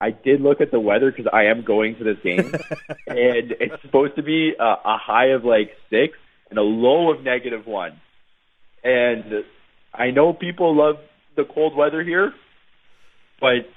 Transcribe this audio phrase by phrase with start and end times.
[0.00, 2.54] I did look at the weather because I am going to this game,
[3.06, 6.16] and it's supposed to be a, a high of like six
[6.48, 8.00] and a low of negative one.
[8.82, 9.44] And
[9.92, 10.96] I know people love
[11.36, 12.32] the cold weather here,
[13.40, 13.68] but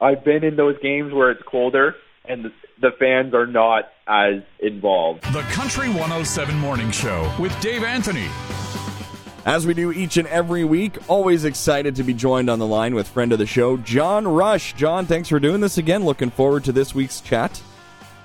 [0.00, 4.42] I've been in those games where it's colder and the, the fans are not as
[4.60, 5.22] involved.
[5.32, 8.28] The Country 107 Morning Show with Dave Anthony.
[9.46, 12.94] As we do each and every week, always excited to be joined on the line
[12.94, 14.74] with friend of the show, John Rush.
[14.74, 16.04] John, thanks for doing this again.
[16.04, 17.62] Looking forward to this week's chat.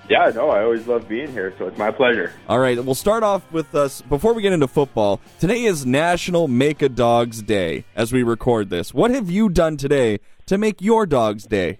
[0.09, 2.33] Yeah, no, I always love being here, so it's my pleasure.
[2.49, 5.21] All right, we'll start off with us before we get into football.
[5.39, 8.93] Today is National Make a Dog's Day as we record this.
[8.93, 11.79] What have you done today to make your dog's day?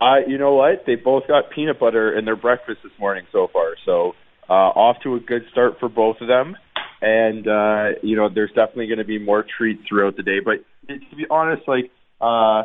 [0.00, 0.84] Uh, you know what?
[0.86, 4.14] They both got peanut butter in their breakfast this morning so far, so
[4.48, 6.56] uh, off to a good start for both of them.
[7.00, 10.40] And uh, you know, there's definitely going to be more treats throughout the day.
[10.44, 12.64] But to be honest, like uh,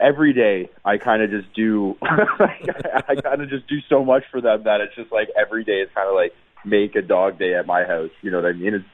[0.00, 4.40] every day, I kind of just do, I kind of just do so much for
[4.40, 6.32] them that it's just like every day is kind of like
[6.64, 8.10] make a dog day at my house.
[8.22, 8.74] You know what I mean?
[8.74, 8.84] It's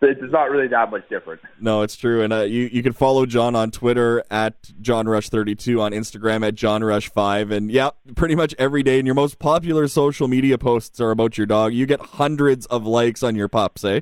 [0.00, 1.40] it's not really that much different.
[1.60, 2.22] No, it's true.
[2.22, 7.52] And uh, you you can follow John on Twitter at JohnRush32, on Instagram at JohnRush5.
[7.52, 8.98] And yeah, pretty much every day.
[8.98, 11.72] And your most popular social media posts are about your dog.
[11.72, 14.00] You get hundreds of likes on your pups, eh?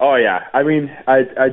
[0.00, 0.48] Oh yeah.
[0.52, 1.48] I mean, I I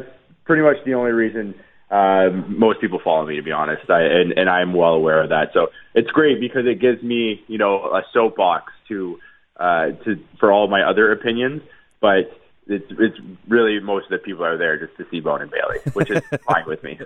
[0.46, 1.54] pretty much the only reason
[1.92, 5.30] um, most people follow me, to be honest, I, and and I'm well aware of
[5.30, 5.50] that.
[5.54, 9.20] So it's great because it gives me, you know, a soapbox to
[9.60, 11.62] uh, to for all my other opinions,
[12.00, 12.39] but
[12.70, 13.18] it's it's
[13.48, 16.22] really most of the people are there just to see Bone and Bailey, which is
[16.48, 17.00] fine with me.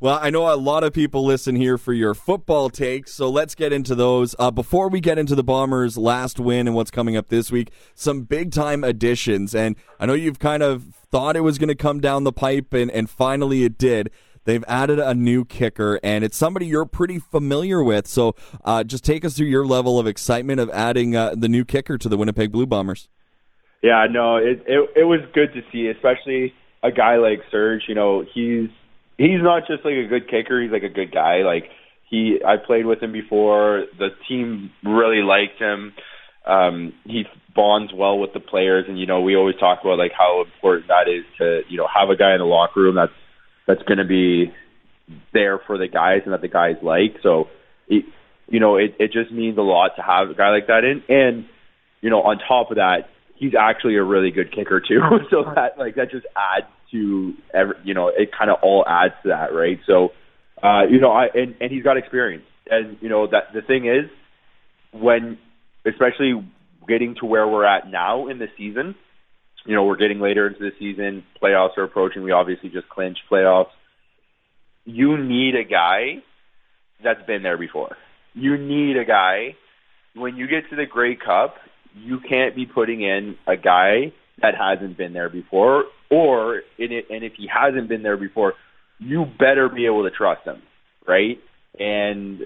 [0.00, 3.54] Well, I know a lot of people listen here for your football takes, so let's
[3.54, 4.36] get into those.
[4.38, 7.72] Uh, before we get into the Bombers' last win and what's coming up this week,
[7.94, 11.74] some big time additions, and I know you've kind of thought it was going to
[11.74, 14.10] come down the pipe, and and finally it did.
[14.44, 18.06] They've added a new kicker, and it's somebody you're pretty familiar with.
[18.06, 21.66] So, uh, just take us through your level of excitement of adding uh, the new
[21.66, 23.08] kicker to the Winnipeg Blue Bombers.
[23.82, 26.52] Yeah, no, it, it it was good to see, especially
[26.82, 27.82] a guy like Serge.
[27.88, 28.70] You know, he's
[29.16, 31.42] he's not just like a good kicker; he's like a good guy.
[31.42, 31.64] Like
[32.10, 33.84] he, I played with him before.
[33.98, 35.92] The team really liked him.
[36.44, 37.24] Um, he
[37.54, 40.88] bonds well with the players, and you know, we always talk about like how important
[40.88, 43.12] that is to you know have a guy in the locker room that's
[43.66, 44.52] that's going to be
[45.32, 47.16] there for the guys and that the guys like.
[47.22, 47.48] So,
[47.86, 48.04] it,
[48.48, 51.02] you know, it it just means a lot to have a guy like that in,
[51.08, 51.44] and
[52.00, 55.00] you know, on top of that he's actually a really good kicker too.
[55.30, 59.14] so that like that just adds to every, you know, it kind of all adds
[59.22, 59.78] to that, right?
[59.86, 60.10] So,
[60.62, 63.86] uh, you know, I and, and he's got experience, and you know that the thing
[63.86, 64.10] is
[64.92, 65.38] when,
[65.86, 66.44] especially
[66.86, 68.94] getting to where we're at now in the season,
[69.66, 72.22] you know, we're getting later into the season, playoffs are approaching.
[72.22, 73.66] We obviously just clinched playoffs.
[74.86, 76.22] You need a guy
[77.04, 77.96] that's been there before.
[78.32, 79.56] You need a guy
[80.14, 81.56] when you get to the Grey Cup
[82.04, 87.06] you can't be putting in a guy that hasn't been there before, or in it,
[87.10, 88.54] and if he hasn't been there before,
[88.98, 90.62] you better be able to trust him,
[91.06, 91.38] right?
[91.78, 92.40] And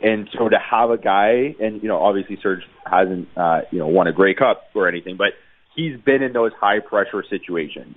[0.00, 3.88] and so to have a guy, and you know, obviously Serge hasn't uh, you know
[3.88, 5.28] won a Grey Cup or anything, but
[5.74, 7.96] he's been in those high pressure situations.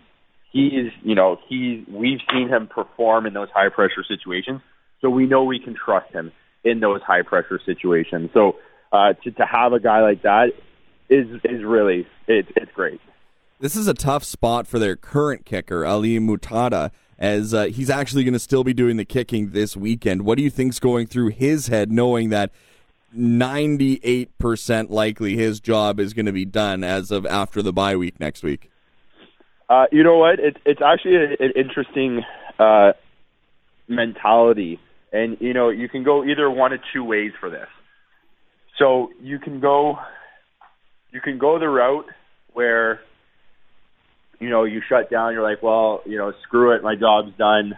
[0.51, 4.61] He's you know he we've seen him perform in those high pressure situations,
[5.01, 6.31] so we know we can trust him
[6.63, 8.31] in those high pressure situations.
[8.33, 8.53] So
[8.91, 10.51] uh, to to have a guy like that
[11.11, 12.99] is is really it, it's great.
[13.59, 16.89] This is a tough spot for their current kicker Ali Mourtada,
[17.19, 20.23] as uh, he's actually going to still be doing the kicking this weekend.
[20.23, 22.51] What do you think's going through his head, knowing that?
[23.13, 28.21] 98% likely his job is going to be done as of after the bye week
[28.21, 28.71] next week.
[29.69, 30.39] Uh, you know what?
[30.39, 32.23] It's it's actually a, an interesting
[32.57, 32.93] uh,
[33.89, 34.79] mentality,
[35.11, 37.67] and you know you can go either one of two ways for this.
[38.77, 39.99] So you can go
[41.11, 42.05] you can go the route
[42.53, 43.01] where
[44.39, 45.33] you know you shut down.
[45.33, 47.73] You're like, well, you know, screw it, my job's done.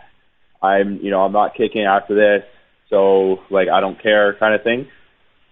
[0.61, 2.47] I'm you know I'm not kicking after this,
[2.89, 4.87] so like I don't care kind of thing.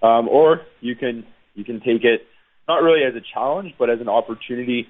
[0.01, 2.21] Um, or you can you can take it
[2.67, 4.87] not really as a challenge, but as an opportunity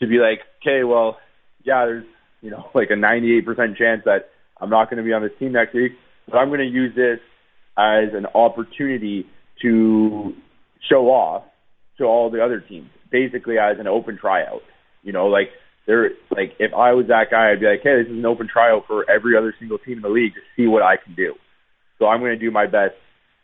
[0.00, 1.18] to be like, okay, well,
[1.64, 2.04] yeah, there's
[2.40, 3.44] you know like a 98%
[3.76, 4.30] chance that
[4.60, 5.92] I'm not going to be on this team next week,
[6.26, 7.20] but I'm going to use this
[7.76, 9.26] as an opportunity
[9.62, 10.32] to
[10.88, 11.44] show off
[11.98, 14.62] to all the other teams, basically as an open tryout.
[15.02, 15.50] You know, like
[15.86, 18.48] there, like if I was that guy, I'd be like, hey, this is an open
[18.52, 21.34] tryout for every other single team in the league to see what I can do.
[21.98, 22.94] So I'm going to do my best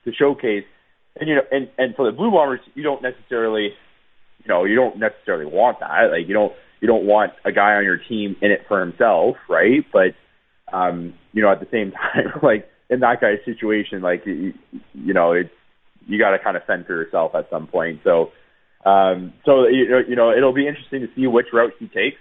[0.05, 0.65] to showcase.
[1.19, 3.71] And you know, and and for the Blue Bombers, you don't necessarily,
[4.43, 6.11] you know, you don't necessarily want that.
[6.11, 9.37] Like you don't you don't want a guy on your team in it for himself,
[9.49, 9.85] right?
[9.93, 10.15] But
[10.73, 14.55] um, you know, at the same time, like in that guy's situation, like you,
[14.93, 15.51] you know, it's
[16.07, 18.01] you got to kind of fend for yourself at some point.
[18.05, 18.33] So,
[18.85, 22.19] um, so you know, it'll be interesting to see which route he takes.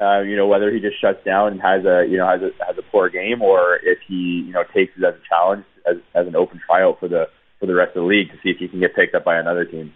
[0.00, 2.50] Uh, you know, whether he just shuts down and has a you know has a
[2.64, 5.96] has a poor game, or if he you know takes it as a challenge as
[6.14, 7.28] as an open tryout for the
[7.58, 9.36] for the rest of the league to see if he can get picked up by
[9.36, 9.92] another team.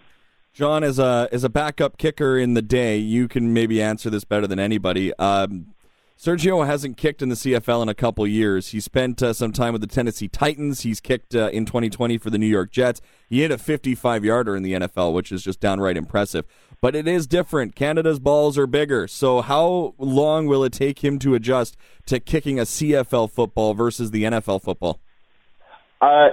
[0.53, 4.23] John, as a as a backup kicker in the day, you can maybe answer this
[4.23, 5.13] better than anybody.
[5.17, 5.73] Um,
[6.17, 8.69] Sergio hasn't kicked in the CFL in a couple years.
[8.69, 10.81] He spent uh, some time with the Tennessee Titans.
[10.81, 13.01] He's kicked uh, in 2020 for the New York Jets.
[13.27, 16.45] He hit a 55 yarder in the NFL, which is just downright impressive.
[16.81, 17.75] But it is different.
[17.75, 19.07] Canada's balls are bigger.
[19.07, 24.11] So, how long will it take him to adjust to kicking a CFL football versus
[24.11, 24.99] the NFL football?
[26.01, 26.29] Uh,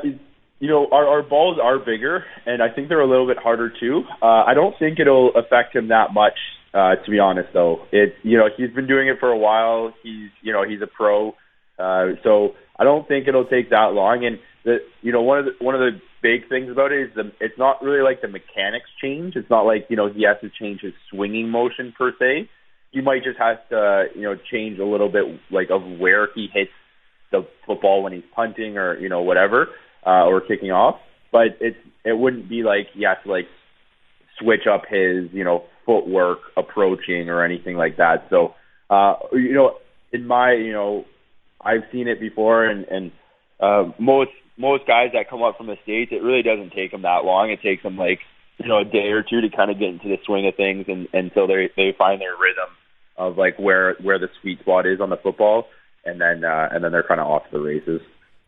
[0.61, 3.71] you know, our, our balls are bigger, and I think they're a little bit harder
[3.71, 4.03] too.
[4.21, 6.35] Uh, I don't think it'll affect him that much,
[6.75, 7.49] uh, to be honest.
[7.53, 9.93] Though it's you know he's been doing it for a while.
[10.03, 11.31] He's you know he's a pro,
[11.79, 14.25] uh, so I don't think it'll take that long.
[14.25, 17.15] And the you know one of the one of the big things about it is
[17.15, 19.37] the it's not really like the mechanics change.
[19.37, 22.49] It's not like you know he has to change his swinging motion per se.
[22.93, 26.49] He might just have to you know change a little bit like of where he
[26.53, 26.73] hits
[27.31, 29.69] the football when he's punting or you know whatever
[30.07, 31.01] uh, or kicking off.
[31.33, 33.47] But it's it wouldn't be like he has to like
[34.41, 38.27] switch up his you know footwork approaching or anything like that.
[38.31, 38.55] So
[38.89, 39.77] uh, you know
[40.13, 41.05] in my you know
[41.61, 43.13] I've seen it before and and
[43.61, 47.03] uh, most most guys that come up from the states it really doesn't take them
[47.03, 47.51] that long.
[47.51, 48.21] It takes them like
[48.59, 50.87] you know a day or two to kind of get into the swing of things
[50.89, 52.75] and until they they find their rhythm
[53.17, 55.67] of like where where the sweet spot is on the football
[56.05, 58.01] and then uh, and then they're kind of off to the races.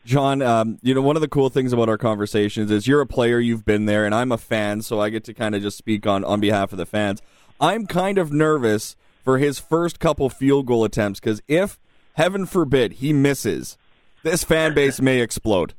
[0.05, 3.07] John, um, you know, one of the cool things about our conversations is you're a
[3.07, 5.79] player, you've been there, and I'm a fan, so I get to kind of just
[5.79, 7.23] speak on, on behalf of the fans.
[7.61, 11.79] I'm kind of nervous for his first couple field goal attempts because if,
[12.15, 13.79] heaven forbid, he misses,
[14.25, 15.75] this fan base may explode.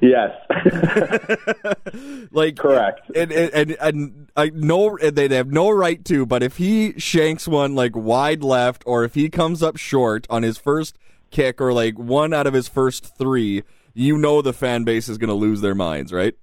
[0.00, 0.30] Yes.
[2.32, 3.10] like correct.
[3.14, 7.46] And and, and, and I know they have no right to, but if he shanks
[7.46, 10.96] one like wide left, or if he comes up short on his first
[11.30, 13.62] kick or like one out of his first three,
[13.94, 16.34] you know the fan base is going to lose their minds, right?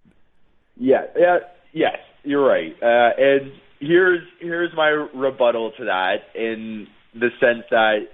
[0.76, 1.40] Yeah, yeah,
[1.74, 2.76] yes, you're right.
[2.82, 8.08] Uh, and here's here's my rebuttal to that in the sense that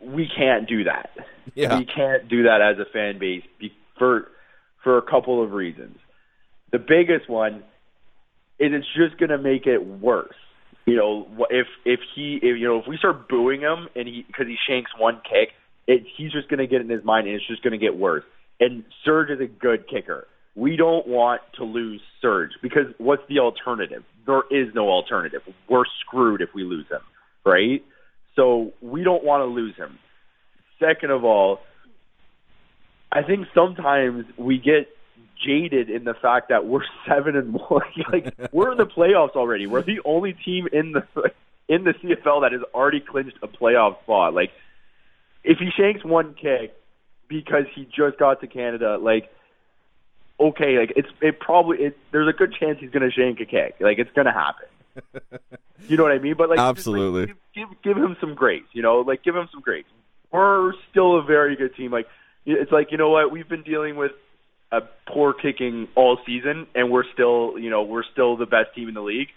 [0.00, 1.10] we can't do that.
[1.54, 1.78] Yeah.
[1.78, 3.44] We can't do that as a fan base
[3.98, 4.30] for
[4.82, 5.98] for a couple of reasons.
[6.72, 7.62] The biggest one
[8.58, 10.34] is it's just going to make it worse.
[10.86, 14.24] You know, if if he if you know if we start booing him and he
[14.26, 15.50] because he shanks one kick,
[15.86, 17.96] it, he's just going to get in his mind, and it's just going to get
[17.96, 18.24] worse.
[18.60, 20.26] And Serge is a good kicker.
[20.54, 24.04] We don't want to lose Serge because what's the alternative?
[24.26, 25.42] There is no alternative.
[25.68, 27.00] We're screwed if we lose him,
[27.44, 27.84] right?
[28.36, 29.98] So we don't want to lose him.
[30.78, 31.60] Second of all,
[33.10, 34.88] I think sometimes we get
[35.44, 37.82] jaded in the fact that we're seven and one.
[38.12, 39.66] like we're in the playoffs already.
[39.66, 41.04] We're the only team in the
[41.68, 44.34] in the CFL that has already clinched a playoff spot.
[44.34, 44.50] Like
[45.44, 46.74] if he shanks one kick
[47.28, 49.30] because he just got to Canada, like
[50.40, 53.44] okay, like it's it probably it, there's a good chance he's going to shank a
[53.44, 53.76] kick.
[53.80, 54.66] Like it's going to happen.
[55.88, 56.34] you know what I mean?
[56.36, 58.64] But like absolutely, like, give, give give him some grace.
[58.72, 59.84] You know, like give him some grace.
[60.32, 61.92] We're still a very good team.
[61.92, 62.06] Like
[62.46, 64.12] it's like you know what we've been dealing with
[64.72, 68.88] a poor kicking all season, and we're still you know we're still the best team
[68.88, 69.28] in the league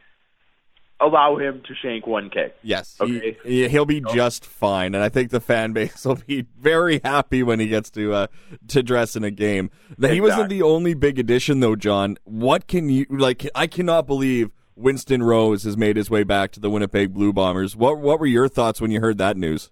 [0.99, 2.55] allow him to shank one kick.
[2.61, 3.37] Yes, okay?
[3.43, 7.43] he, will be just fine, and I think the fan base will be very happy
[7.43, 8.27] when he gets to uh,
[8.69, 9.69] to dress in a game.
[9.91, 10.15] Exactly.
[10.15, 12.17] He wasn't the only big addition, though, John.
[12.23, 13.47] What can you like?
[13.55, 17.75] I cannot believe Winston Rose has made his way back to the Winnipeg Blue Bombers.
[17.75, 19.71] What what were your thoughts when you heard that news?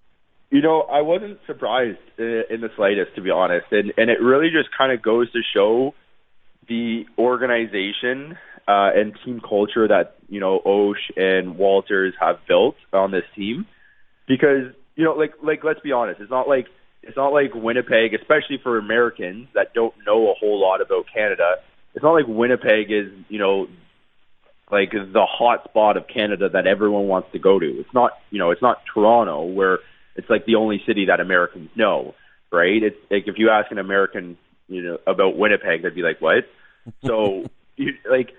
[0.51, 4.49] You know, I wasn't surprised in the slightest, to be honest, and and it really
[4.49, 5.93] just kind of goes to show
[6.67, 13.11] the organization uh, and team culture that you know Osh and Walters have built on
[13.11, 13.65] this team,
[14.27, 16.67] because you know, like like let's be honest, it's not like
[17.03, 21.55] it's not like Winnipeg, especially for Americans that don't know a whole lot about Canada.
[21.93, 23.67] It's not like Winnipeg is you know
[24.71, 27.65] like the hot spot of Canada that everyone wants to go to.
[27.65, 29.79] It's not you know it's not Toronto where
[30.15, 32.15] it's like the only city that Americans know,
[32.51, 32.81] right?
[32.81, 36.45] It's like if you ask an American you know about Winnipeg, they'd be like, what?
[37.05, 37.45] So
[37.75, 38.31] you, like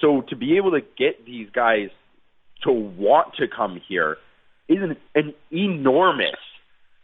[0.00, 1.88] so to be able to get these guys
[2.64, 4.16] to want to come here
[4.68, 6.38] is an, an enormous,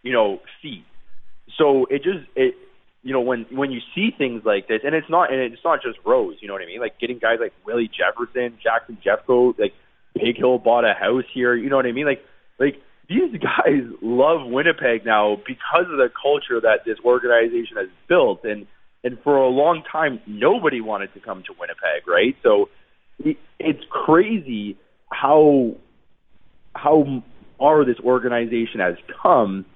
[0.03, 0.85] you know, feat.
[1.57, 2.55] So it just it
[3.03, 5.83] you know when when you see things like this, and it's not and it's not
[5.83, 6.81] just Rose, you know what I mean?
[6.81, 9.75] Like getting guys like Willie Jefferson, Jackson Jeffcoat, like
[10.15, 12.07] Big Hill bought a house here, you know what I mean?
[12.07, 12.25] Like
[12.59, 18.45] like these guys love Winnipeg now because of the culture that this organization has built,
[18.45, 18.67] and
[19.05, 22.37] and for a long time nobody wanted to come to Winnipeg, right?
[22.43, 22.69] So
[23.59, 24.77] it's crazy
[25.11, 25.77] how
[26.75, 27.23] how
[27.59, 29.67] far this organization has come.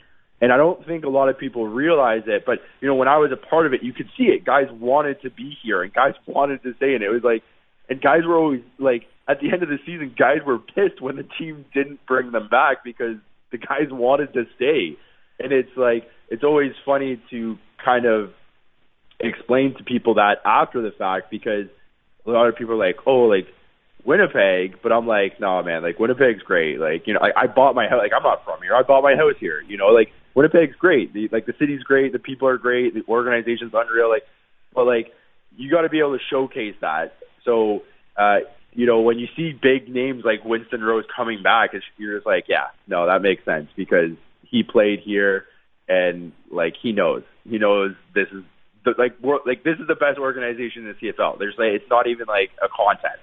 [0.41, 3.19] And I don't think a lot of people realize it, but you know, when I
[3.19, 4.45] was a part of it, you could see it.
[4.45, 7.43] Guys wanted to be here and guys wanted to stay and it was like
[7.89, 11.17] and guys were always like at the end of the season, guys were pissed when
[11.17, 13.17] the team didn't bring them back because
[13.51, 14.97] the guys wanted to stay.
[15.39, 18.31] And it's like it's always funny to kind of
[19.23, 21.67] explain to people that after the fact because
[22.27, 23.47] a lot of people are like, "Oh, like
[24.05, 26.79] Winnipeg," but I'm like, "No, man, like Winnipeg's great.
[26.79, 28.01] Like, you know, I, I bought my house.
[28.03, 28.75] Like, I'm not from here.
[28.75, 29.63] I bought my house here.
[29.63, 31.13] You know, like Winnipeg's great.
[31.13, 32.13] The, like the city's great.
[32.13, 32.95] The people are great.
[32.95, 34.09] The organization's unreal.
[34.09, 34.25] Like,
[34.75, 35.13] but like
[35.57, 37.15] you got to be able to showcase that.
[37.45, 37.83] So
[38.17, 38.41] uh,
[38.73, 42.27] you know, when you see big names like Winston Rose coming back, it's, you're just
[42.27, 44.11] like, yeah, no, that makes sense because
[44.43, 45.45] he played here
[45.89, 48.45] and like he knows, he knows this is
[48.85, 51.39] the, like we're, like this is the best organization in the CFL.
[51.39, 53.23] There's like it's not even like a contest.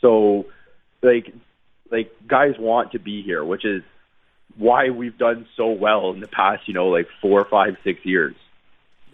[0.00, 0.46] So
[1.02, 1.32] like
[1.90, 3.82] like guys want to be here, which is
[4.56, 8.34] why we've done so well in the past, you know, like four, five, six years.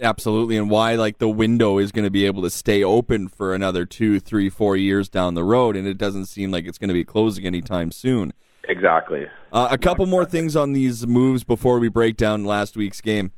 [0.01, 3.55] Absolutely, and why like the window is going to be able to stay open for
[3.55, 6.89] another two, three, four years down the road, and it doesn't seem like it's going
[6.89, 8.35] to be closing anytime soon.
[8.69, 9.27] Exactly.
[9.53, 13.33] Uh, a couple more things on these moves before we break down last week's game.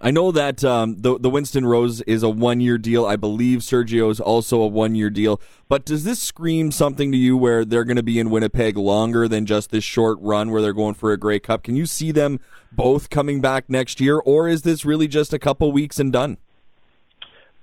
[0.00, 3.06] I know that um, the the Winston Rose is a one year deal.
[3.06, 5.40] I believe Sergio is also a one year deal.
[5.68, 9.28] But does this scream something to you where they're going to be in Winnipeg longer
[9.28, 11.62] than just this short run where they're going for a Grey Cup?
[11.62, 12.40] Can you see them
[12.72, 16.38] both coming back next year, or is this really just a couple weeks and done?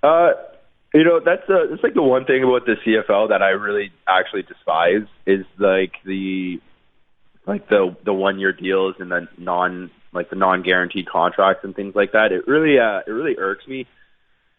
[0.01, 0.29] Uh,
[0.93, 3.91] you know, that's uh, that's like the one thing about the CFL that I really
[4.07, 6.61] actually despise is like the
[7.45, 11.75] like the the one year deals and the non like the non guaranteed contracts and
[11.75, 12.31] things like that.
[12.31, 13.87] It really uh it really irks me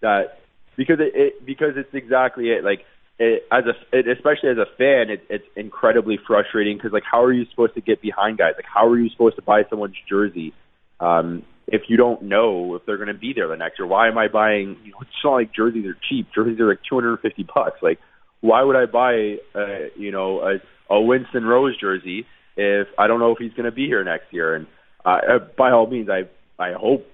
[0.00, 0.40] that
[0.76, 2.84] because it, it because it's exactly it like
[3.18, 7.22] it, as a it, especially as a fan, it, it's incredibly frustrating because like how
[7.22, 8.54] are you supposed to get behind guys?
[8.56, 10.54] Like how are you supposed to buy someone's jersey
[11.00, 13.86] um, if you don't know if they're going to be there the next year?
[13.86, 14.76] Why am I buying?
[14.84, 16.28] You know, it's not like jerseys are cheap.
[16.34, 17.82] Jerseys are like two hundred and fifty bucks.
[17.82, 17.98] Like
[18.40, 22.26] why would I buy uh, you know a, a Winston Rose jersey
[22.56, 24.54] if I don't know if he's going to be here next year?
[24.54, 24.66] And
[25.04, 26.28] uh, by all means, I
[26.62, 27.06] I hope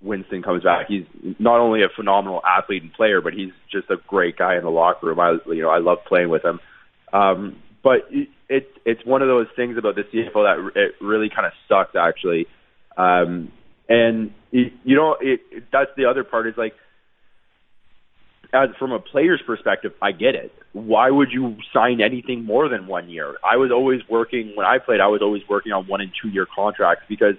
[0.00, 0.86] Winston comes back.
[0.88, 1.06] He's
[1.38, 4.70] not only a phenomenal athlete and player, but he's just a great guy in the
[4.70, 5.20] locker room.
[5.20, 6.60] I you know I love playing with him.
[7.12, 11.28] Um, but it, it it's one of those things about the CFL that it really
[11.28, 12.46] kind of sucks actually.
[12.96, 13.52] Um,
[13.88, 16.74] and it, you know it, it that's the other part is like
[18.54, 20.52] as from a player's perspective, I get it.
[20.72, 23.36] Why would you sign anything more than one year?
[23.44, 25.00] I was always working when I played.
[25.00, 27.34] I was always working on one and two year contracts because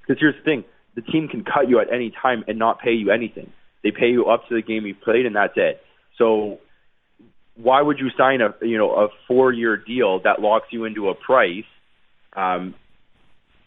[0.00, 2.92] because here's the thing: the team can cut you at any time and not pay
[2.92, 3.52] you anything.
[3.82, 5.82] They pay you up to the game you played, and that's it.
[6.16, 6.60] So
[7.56, 11.08] why would you sign a you know a four year deal that locks you into
[11.08, 11.64] a price?
[12.34, 12.74] Um,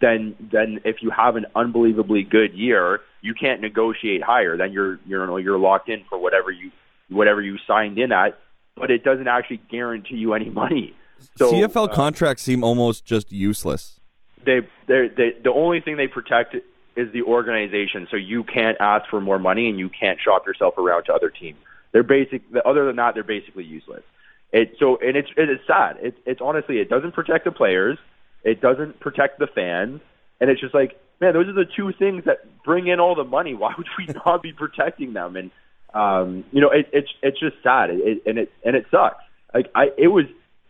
[0.01, 4.57] then then if you have an unbelievably good year, you can't negotiate higher.
[4.57, 6.71] Then you're you're you're locked in for whatever you
[7.13, 8.37] whatever you signed in at,
[8.75, 10.95] but it doesn't actually guarantee you any money.
[11.35, 13.99] So, CFL uh, contracts seem almost just useless.
[14.45, 15.09] They they
[15.43, 16.55] the only thing they protect
[16.95, 18.07] is the organization.
[18.11, 21.29] So you can't ask for more money and you can't shop yourself around to other
[21.29, 21.57] teams.
[21.91, 22.43] They're basic.
[22.65, 24.03] Other than that, they're basically useless.
[24.51, 25.97] It so and it's it is sad.
[26.01, 27.97] It's it's honestly it doesn't protect the players.
[28.43, 30.01] It doesn't protect the fans,
[30.39, 33.23] and it's just like man, those are the two things that bring in all the
[33.23, 33.53] money.
[33.55, 35.35] Why would we not be protecting them?
[35.35, 35.51] And
[35.93, 39.23] um, you know, it, it's it's just sad, it, and it and it sucks.
[39.53, 40.25] Like I, it was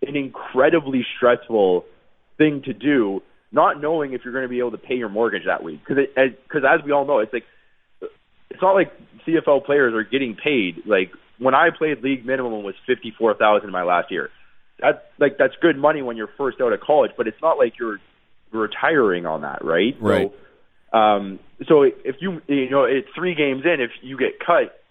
[0.05, 1.85] an incredibly stressful
[2.37, 5.43] thing to do not knowing if you're going to be able to pay your mortgage
[5.45, 5.79] that week.
[5.87, 7.45] Because because as, as we all know, it's like
[8.49, 8.91] it's not like
[9.25, 10.83] CFL players are getting paid.
[10.85, 14.29] Like when I played, league minimum was fifty four thousand my last year.
[14.79, 17.73] That's like that's good money when you're first out of college, but it's not like
[17.79, 17.99] you're
[18.51, 19.95] retiring on that, right?
[19.99, 20.31] Right.
[20.91, 24.82] So, um, so if you you know it's three games in, if you get cut,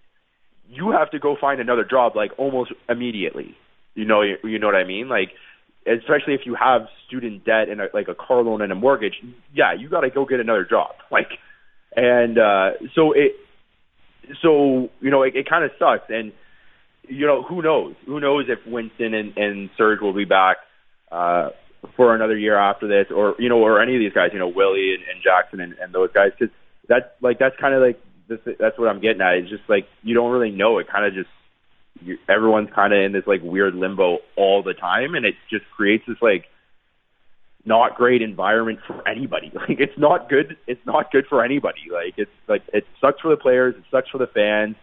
[0.72, 3.56] you have to go find another job like almost immediately.
[3.94, 5.08] You know, you, you know what I mean?
[5.08, 5.30] Like
[5.86, 9.14] especially if you have student debt and a, like a car loan and a mortgage,
[9.52, 10.90] yeah, you got to go get another job.
[11.10, 11.28] Like,
[11.94, 13.32] and uh, so it,
[14.40, 16.08] so you know, it, it kind of sucks.
[16.08, 16.32] And
[17.06, 17.94] you know, who knows?
[18.06, 20.56] Who knows if Winston and, and Serge will be back
[21.10, 21.50] uh,
[21.94, 24.48] for another year after this, or you know, or any of these guys, you know,
[24.48, 26.54] Willie and, and Jackson and, and those guys, because
[26.88, 29.34] that's like that's kind of like this, that's what I'm getting at.
[29.34, 30.78] It's just like you don't really know.
[30.78, 31.30] It kind of just
[32.02, 35.64] you, everyone's kind of in this like weird limbo all the time, and it just
[35.76, 36.46] creates this like
[37.64, 39.52] not great environment for anybody.
[39.68, 40.56] Like it's not good.
[40.66, 41.82] It's not good for anybody.
[41.92, 43.74] Like it's like it sucks for the players.
[43.76, 44.76] It sucks for the fans.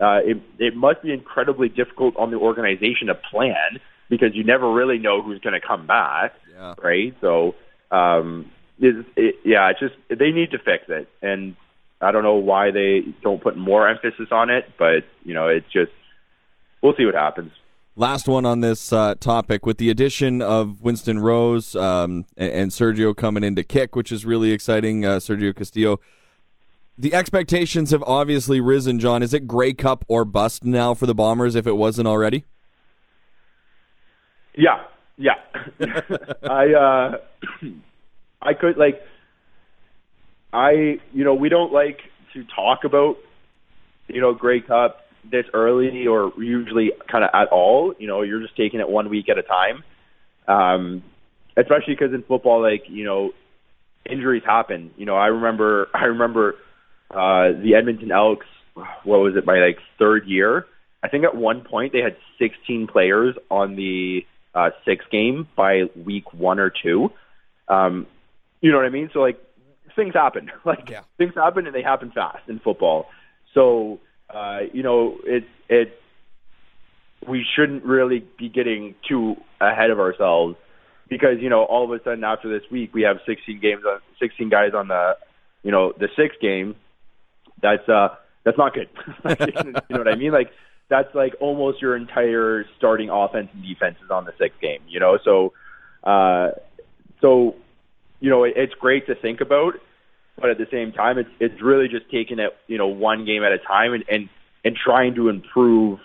[0.00, 4.70] Uh, it it must be incredibly difficult on the organization to plan because you never
[4.70, 6.74] really know who's going to come back, Yeah.
[6.82, 7.14] right?
[7.20, 7.54] So,
[7.90, 11.56] um, it, it, yeah, it's just they need to fix it, and
[12.00, 15.70] I don't know why they don't put more emphasis on it, but you know, it's
[15.72, 15.92] just
[16.82, 17.52] we'll see what happens.
[17.98, 23.16] Last one on this uh, topic with the addition of Winston Rose um, and, Sergio
[23.16, 25.06] coming in to kick, which is really exciting.
[25.06, 25.98] Uh, Sergio Castillo.
[26.98, 29.22] The expectations have obviously risen, John.
[29.22, 32.44] Is it Grey Cup or bust now for the Bombers if it wasn't already?
[34.54, 34.84] Yeah,
[35.16, 35.34] yeah.
[36.42, 37.18] I uh
[38.42, 39.02] I could like
[40.52, 42.00] I you know, we don't like
[42.32, 43.16] to talk about
[44.08, 47.94] you know, Grey Cup this early or usually kind of at all.
[47.98, 49.84] You know, you're just taking it one week at a time.
[50.48, 51.02] Um
[51.56, 53.32] especially because in football like, you know,
[54.08, 54.92] injuries happen.
[54.96, 56.56] You know, I remember I remember
[57.10, 58.46] uh the Edmonton Elks
[59.04, 60.66] what was it my like third year?
[61.02, 65.84] I think at one point they had 16 players on the uh, six game by
[65.94, 67.12] week one or two.
[67.68, 68.06] Um,
[68.60, 69.10] you know what I mean?
[69.12, 69.38] So like
[69.96, 71.02] things happen, like Yeah.
[71.18, 73.06] things happen and they happen fast in football.
[73.54, 73.98] So
[74.30, 76.00] uh, you know it it
[77.26, 80.56] we shouldn't really be getting too ahead of ourselves
[81.08, 84.00] because you know all of a sudden after this week we have 16 games on
[84.20, 85.16] 16 guys on the
[85.62, 86.76] you know the sixth game.
[87.62, 88.88] That's uh that's not good.
[89.56, 90.32] you know what I mean?
[90.32, 90.50] Like
[90.88, 95.00] that's like almost your entire starting offense and defense is on the sixth game, you
[95.00, 95.18] know?
[95.24, 95.52] So,
[96.04, 96.50] uh,
[97.20, 97.56] so,
[98.20, 99.74] you know, it, it's great to think about,
[100.38, 103.42] but at the same time, it's, it's really just taking it, you know, one game
[103.42, 104.28] at a time and, and,
[104.64, 105.98] and trying to improve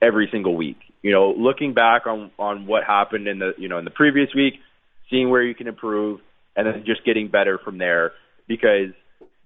[0.00, 0.78] every single week.
[1.02, 4.34] You know, looking back on, on what happened in the, you know, in the previous
[4.34, 4.54] week,
[5.10, 6.20] seeing where you can improve
[6.56, 8.12] and then just getting better from there
[8.46, 8.92] because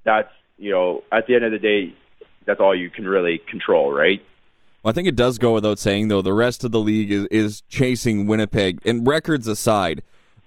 [0.04, 1.94] that's, you know, at the end of the day,
[2.46, 4.22] that's all you can really control, right?
[4.82, 7.26] Well, I think it does go without saying, though, the rest of the league is,
[7.26, 8.80] is chasing Winnipeg.
[8.84, 10.02] And records aside,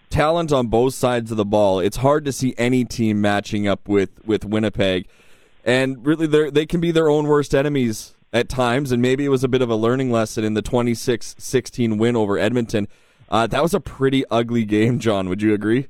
[0.09, 3.87] talent on both sides of the ball, it's hard to see any team matching up
[3.87, 5.07] with, with Winnipeg.
[5.65, 8.91] And really, they they can be their own worst enemies at times.
[8.91, 12.15] And maybe it was a bit of a learning lesson in the 26 16 win
[12.15, 12.87] over Edmonton.
[13.29, 15.27] Uh, that was a pretty ugly game, John.
[15.27, 15.87] Would you agree?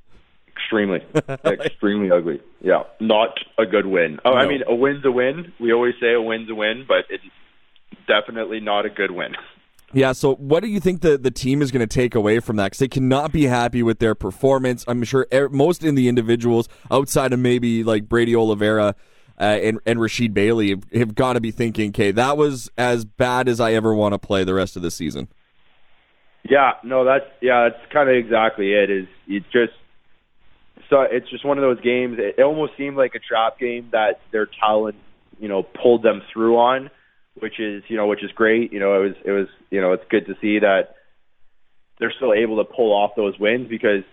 [0.47, 1.03] Extremely,
[1.45, 2.41] extremely ugly.
[2.61, 4.19] Yeah, not a good win.
[4.23, 5.51] Oh, I mean, a win's a win.
[5.59, 7.23] We always say a win's a win, but it's
[8.07, 9.35] definitely not a good win.
[9.93, 12.57] Yeah, so what do you think the, the team is going to take away from
[12.57, 12.65] that?
[12.65, 14.83] Because they cannot be happy with their performance.
[14.87, 18.95] I'm sure most in the individuals outside of maybe like Brady Oliveira
[19.39, 23.05] uh, and, and Rasheed Bailey have, have got to be thinking, okay, that was as
[23.05, 25.27] bad as I ever want to play the rest of the season.
[26.49, 28.91] Yeah, no, that's yeah, that's kind of exactly it.
[28.91, 29.73] Is it just
[30.89, 32.17] so it's just one of those games.
[32.19, 34.95] It, it almost seemed like a trap game that their talent,
[35.39, 36.91] you know, pulled them through on,
[37.39, 38.73] which is you know, which is great.
[38.73, 40.95] You know, it was it was you know, it's good to see that
[41.99, 44.03] they're still able to pull off those wins because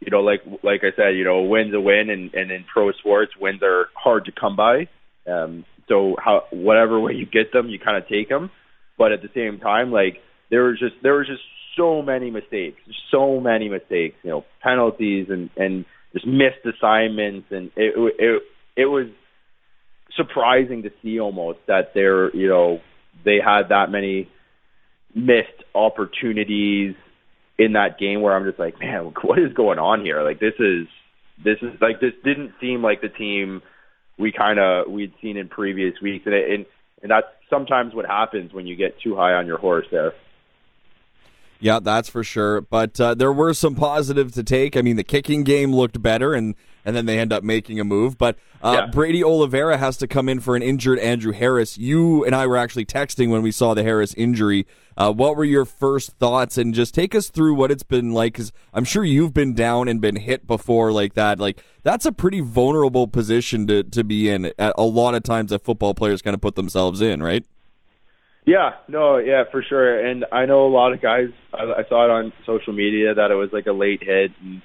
[0.00, 2.64] you know, like like I said, you know, a win's a win, and and in
[2.72, 4.88] pro sports, wins are hard to come by.
[5.30, 8.50] Um, so how whatever way you get them, you kind of take them.
[8.96, 10.18] But at the same time, like
[10.50, 11.42] there was just there was just
[11.76, 14.16] so many mistakes, so many mistakes.
[14.22, 18.42] You know, penalties and and just missed assignments, and it it
[18.76, 19.08] it was
[20.16, 22.80] surprising to see almost that they're you know
[23.24, 24.28] they had that many
[25.14, 26.94] missed opportunities
[27.58, 30.22] in that game where I'm just like, man, what is going on here?
[30.22, 30.86] Like this is
[31.42, 33.62] this is like this didn't seem like the team
[34.18, 36.66] we kind of we'd seen in previous weeks, and it, and
[37.02, 40.12] and that's sometimes what happens when you get too high on your horse there.
[41.60, 42.62] Yeah, that's for sure.
[42.62, 44.76] But uh, there were some positives to take.
[44.76, 47.84] I mean, the kicking game looked better, and and then they end up making a
[47.84, 48.16] move.
[48.16, 48.86] But uh, Yeah.
[48.86, 51.76] Brady Oliveira has to come in for an injured Andrew Harris.
[51.76, 54.66] You and I were actually texting when we saw the Harris injury.
[54.96, 56.56] Uh, what were your first thoughts?
[56.56, 59.88] And just take us through what it's been like, because I'm sure you've been down
[59.88, 61.38] and been hit before like that.
[61.38, 64.50] Like that's a pretty vulnerable position to to be in.
[64.58, 67.44] A lot of times, that football players kind of put themselves in, right?
[68.50, 70.04] Yeah, no, yeah, for sure.
[70.04, 71.28] And I know a lot of guys.
[71.54, 74.60] I, I saw it on social media that it was like a late hit and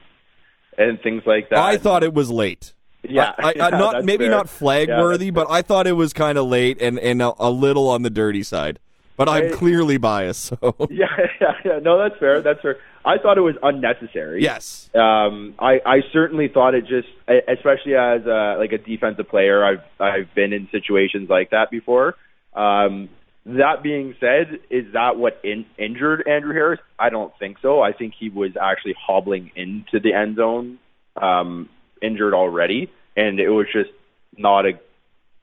[0.78, 1.60] and things like that.
[1.60, 2.74] I thought it was late.
[3.04, 4.32] Yeah, I, I, yeah, not maybe fair.
[4.32, 7.34] not flag Yeah, worthy, but I thought it was kind of late and and a,
[7.38, 8.80] a little on the dirty side.
[9.18, 10.58] But I'm I- clearly biased, so
[10.90, 11.06] Yeah,
[11.40, 11.80] yeah, yeah.
[11.80, 12.42] No, that's fair.
[12.42, 12.78] That's fair.
[13.06, 14.42] I thought it was unnecessary.
[14.42, 17.08] yes, Um, I, I certainly thought it just,
[17.48, 22.16] especially as a, like a defensive player, I've I've been in situations like that before.
[22.56, 23.10] Um,
[23.46, 26.80] that being said, is that what in, injured Andrew Harris?
[26.98, 27.82] I don't think so.
[27.82, 30.80] I think he was actually hobbling into the end zone,
[31.22, 31.70] um,
[32.02, 33.92] injured already, and it was just
[34.38, 34.72] not a.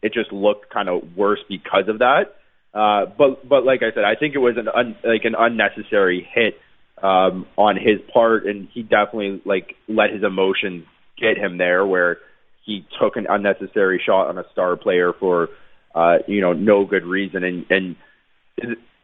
[0.03, 2.35] It just looked kind of worse because of that.
[2.75, 6.29] Uh, but but like I said, I think it was an un, like an unnecessary
[6.35, 6.55] hit
[7.01, 10.87] um, on his part, and he definitely like let his emotions
[11.21, 12.19] get him there, where
[12.65, 15.51] he took an unnecessary shot on a star player for
[15.95, 17.45] uh, you know, no good reason.
[17.45, 17.97] And and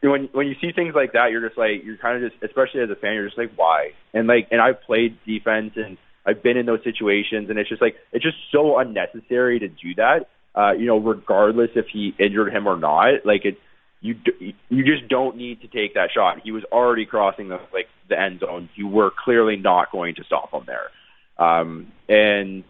[0.03, 2.81] when when you see things like that, you're just like you're kind of just, especially
[2.81, 3.93] as a fan, you're just like, why?
[4.15, 7.83] And like, and I've played defense and I've been in those situations, and it's just
[7.83, 10.29] like it's just so unnecessary to do that.
[10.55, 13.59] Uh, you know, regardless if he injured him or not, like it,
[14.01, 14.17] you
[14.69, 16.41] you just don't need to take that shot.
[16.45, 18.69] He was already crossing the like the end zone.
[18.75, 20.91] You were clearly not going to stop him there.
[21.39, 22.65] Um, and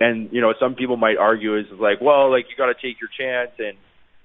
[0.00, 3.00] and you know some people might argue is like, well, like you got to take
[3.00, 3.76] your chance, and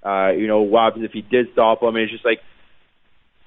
[0.03, 1.95] uh, you know what happens if he did stop him?
[1.95, 2.39] And it's just like,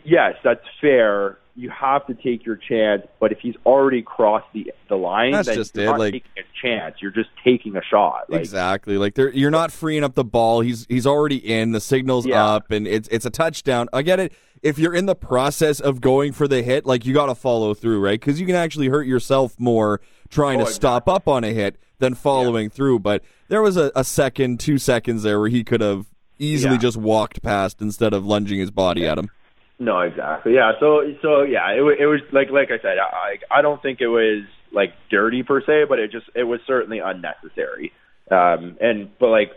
[0.04, 1.38] yes, that's fair.
[1.54, 5.48] You have to take your chance, but if he's already crossed the the line, that's
[5.48, 5.88] just you're it.
[5.88, 6.96] not Like taking a chance.
[7.02, 8.30] You're just taking a shot.
[8.30, 8.96] Like, exactly.
[8.96, 10.62] Like they're, you're not freeing up the ball.
[10.62, 11.72] He's he's already in.
[11.72, 12.42] The signal's Yeah.
[12.42, 13.90] up, and it's it's a touchdown.
[13.92, 14.32] I get it.
[14.62, 17.74] If you're in the process of going for the hit, like you got to follow
[17.74, 18.18] through, right?
[18.18, 21.76] Because you can actually hurt yourself more trying Oh, to stop up on a hit
[22.02, 22.98] than following through.
[22.98, 26.04] But there was a, a second, two seconds there where he could have
[26.38, 26.80] easily Yeah.
[26.80, 29.30] just walked past instead of lunging his body at him.
[29.78, 30.54] No, exactly.
[30.54, 30.72] Yeah.
[30.78, 34.08] So, so yeah, it, it was like, like I said, I, I don't think it
[34.08, 37.92] was like dirty per se, but it just, it was certainly unnecessary.
[38.30, 39.50] Um, and, but like,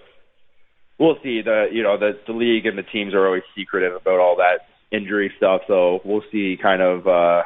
[0.97, 4.19] we'll see the, you know, the, the league and the teams are always secretive about
[4.19, 5.62] all that injury stuff.
[5.67, 7.43] So we'll see kind of, uh,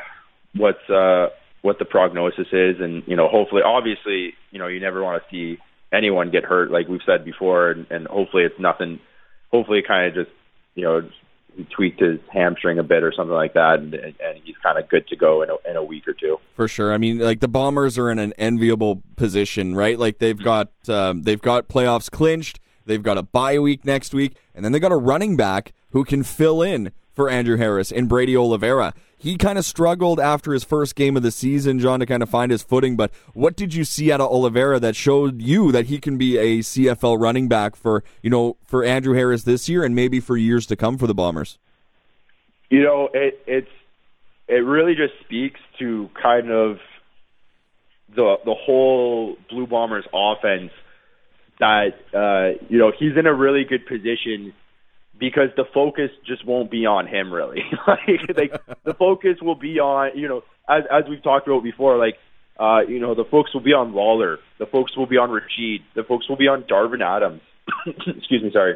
[0.55, 1.29] what's, uh,
[1.61, 2.77] what the prognosis is.
[2.79, 6.71] And, you know, hopefully, obviously, you know, you never want to see anyone get hurt,
[6.71, 8.99] like we've said before, and, and hopefully it's nothing,
[9.51, 10.35] hopefully it kind of just,
[10.75, 11.09] you know,
[11.55, 14.87] he tweaked his hamstring a bit or something like that, and, and he's kind of
[14.87, 16.37] good to go in a, in a week or two.
[16.55, 16.93] For sure.
[16.93, 19.97] I mean, like the Bombers are in an enviable position, right?
[19.99, 22.59] Like they've got um, they've got playoffs clinched.
[22.85, 26.03] They've got a bye week next week, and then they got a running back who
[26.03, 28.93] can fill in for Andrew Harris and Brady Oliveira.
[29.21, 32.29] He kind of struggled after his first game of the season, John, to kind of
[32.29, 32.95] find his footing.
[32.95, 36.37] But what did you see out of Oliveira that showed you that he can be
[36.37, 40.37] a CFL running back for you know for Andrew Harris this year and maybe for
[40.37, 41.57] years to come for the Bombers?
[42.69, 43.71] You know, it it's
[44.47, 46.77] it really just speaks to kind of
[48.15, 50.71] the the whole Blue Bombers offense
[51.59, 54.53] that uh, you know he's in a really good position
[55.19, 57.61] because the focus just won't be on him really.
[57.87, 58.51] like, like
[58.83, 62.15] the focus will be on you know as as we've talked about before, like
[62.59, 65.79] uh, you know the folks will be on Lawler, the folks will be on Rasheed,
[65.95, 67.41] the folks will be on Darvin Adams.
[67.87, 68.75] Excuse me, sorry.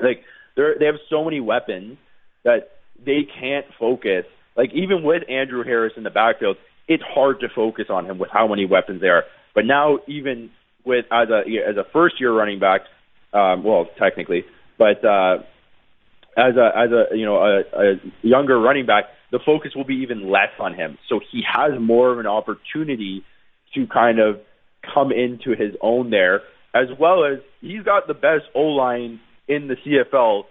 [0.00, 0.22] Like
[0.56, 1.98] they they have so many weapons
[2.44, 2.70] that
[3.04, 4.24] they can't focus.
[4.56, 6.56] Like even with Andrew Harris in the backfield,
[6.88, 9.24] it's hard to focus on him with how many weapons there are.
[9.54, 10.50] But now even
[10.84, 12.82] with as a as a first year running back,
[13.32, 14.44] um, well technically,
[14.78, 15.38] but uh,
[16.38, 19.96] as a as a you know a, a younger running back, the focus will be
[19.96, 20.96] even less on him.
[21.08, 23.24] So he has more of an opportunity
[23.74, 24.40] to kind of
[24.94, 26.42] come into his own there,
[26.74, 30.44] as well as he's got the best O line in the CFL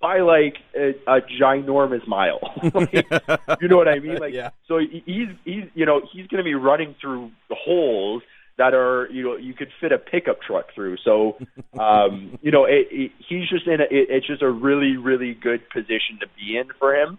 [0.00, 2.40] by like a, a ginormous mile.
[2.74, 2.92] like,
[3.60, 4.16] you know what I mean?
[4.18, 4.50] Like, Yeah.
[4.66, 8.22] so he's he's you know he's going to be running through the holes
[8.58, 10.96] that are you know you could fit a pickup truck through.
[11.04, 11.38] So
[11.78, 15.34] um, you know it, it, he's just in a, it, it's just a really really
[15.34, 17.18] good position to be in for him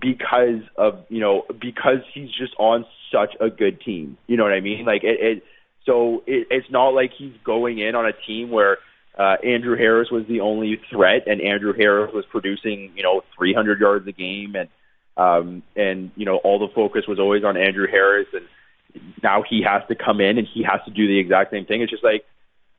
[0.00, 4.16] because of you know because he's just on such a good team.
[4.26, 4.84] You know what I mean?
[4.84, 5.20] Like it.
[5.20, 5.44] it
[5.86, 8.76] so it, it's not like he's going in on a team where
[9.18, 13.80] uh, Andrew Harris was the only threat, and Andrew Harris was producing, you know, 300
[13.80, 14.68] yards a game, and
[15.16, 18.46] um, and you know all the focus was always on Andrew Harris, and
[19.22, 21.82] now he has to come in and he has to do the exact same thing.
[21.82, 22.24] It's just like,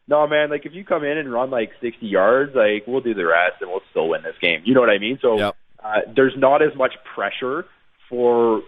[0.07, 3.13] no, man, like if you come in and run like 60 yards, like we'll do
[3.13, 4.61] the rest, and we'll still win this game.
[4.65, 5.19] You know what I mean?
[5.21, 5.55] So Yep.
[5.83, 7.65] uh, there's not as much pressure
[8.09, 8.61] for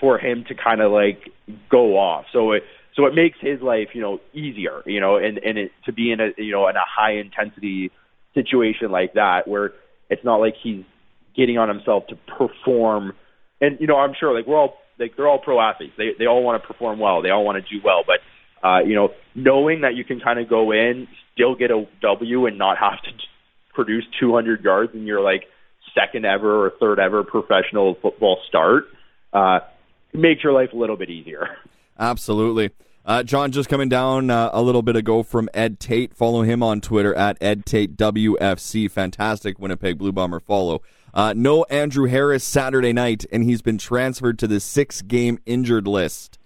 [0.00, 1.30] for him to kind of like
[1.70, 2.26] go off.
[2.32, 5.72] So it so it makes his life, you know, easier, you know, and and it,
[5.84, 7.90] to be in a you know in a high intensity
[8.34, 9.72] situation like that where
[10.10, 10.84] it's not like he's
[11.34, 13.14] getting on himself to perform.
[13.60, 15.94] And you know, I'm sure like we're all like they're all pro athletes.
[15.96, 17.22] They they all want to perform well.
[17.22, 18.20] They all want to do well, but
[18.66, 22.46] uh, you know, knowing that you can kind of go in, still get a W,
[22.46, 23.10] and not have to
[23.74, 25.44] produce 200 yards in your like
[25.94, 28.84] second ever or third ever professional football start,
[29.32, 29.60] uh,
[30.12, 31.56] makes your life a little bit easier.
[31.98, 32.70] Absolutely.
[33.04, 36.12] Uh, John, just coming down uh, a little bit ago from Ed Tait.
[36.12, 38.90] Follow him on Twitter at Ed Tait WFC.
[38.90, 40.82] Fantastic Winnipeg Blue Bomber follow.
[41.16, 45.88] Uh, no Andrew Harris Saturday night, and he's been transferred to the six game injured
[45.88, 46.38] list.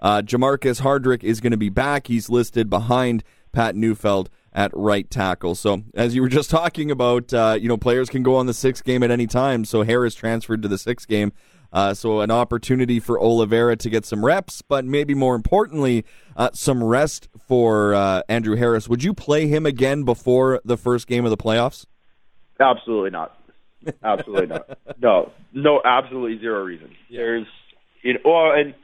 [0.00, 2.08] Uh, Jermarcus Hardrick is going to be back.
[2.08, 5.54] He's listed behind Pat Neufeld at right tackle.
[5.54, 8.52] So, as you were just talking about, uh, you know, players can go on the
[8.52, 9.64] six game at any time.
[9.64, 11.32] So, Harris transferred to the six game.
[11.72, 16.04] Uh, so an opportunity for Oliveira to get some reps, but maybe more importantly,
[16.36, 18.88] uh, some rest for uh, Andrew Harris.
[18.88, 21.84] Would you play him again before the first game of the playoffs?
[22.58, 23.36] Absolutely not.
[24.04, 24.78] Absolutely not.
[25.00, 26.90] No, no, absolutely zero reason.
[27.08, 27.18] Yeah.
[27.18, 27.46] There's,
[28.02, 28.74] you know, well, and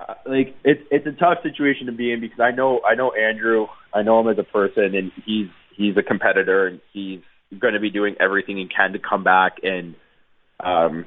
[0.00, 3.12] uh, like it's it's a tough situation to be in because I know I know
[3.12, 7.20] Andrew, I know him as a person, and he's he's a competitor, and he's
[7.58, 9.94] going to be doing everything he can to come back and
[10.60, 11.06] um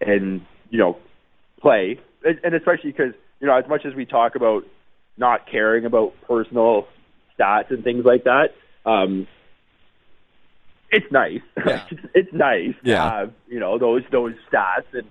[0.00, 0.96] and you know
[1.60, 4.64] play, and especially because you know as much as we talk about
[5.16, 6.86] not caring about personal
[7.38, 8.54] stats and things like that,
[8.86, 9.26] um,
[10.90, 11.40] it's nice.
[11.66, 11.84] Yeah.
[12.14, 13.10] it's nice yeah.
[13.10, 15.06] have you know those those stats and.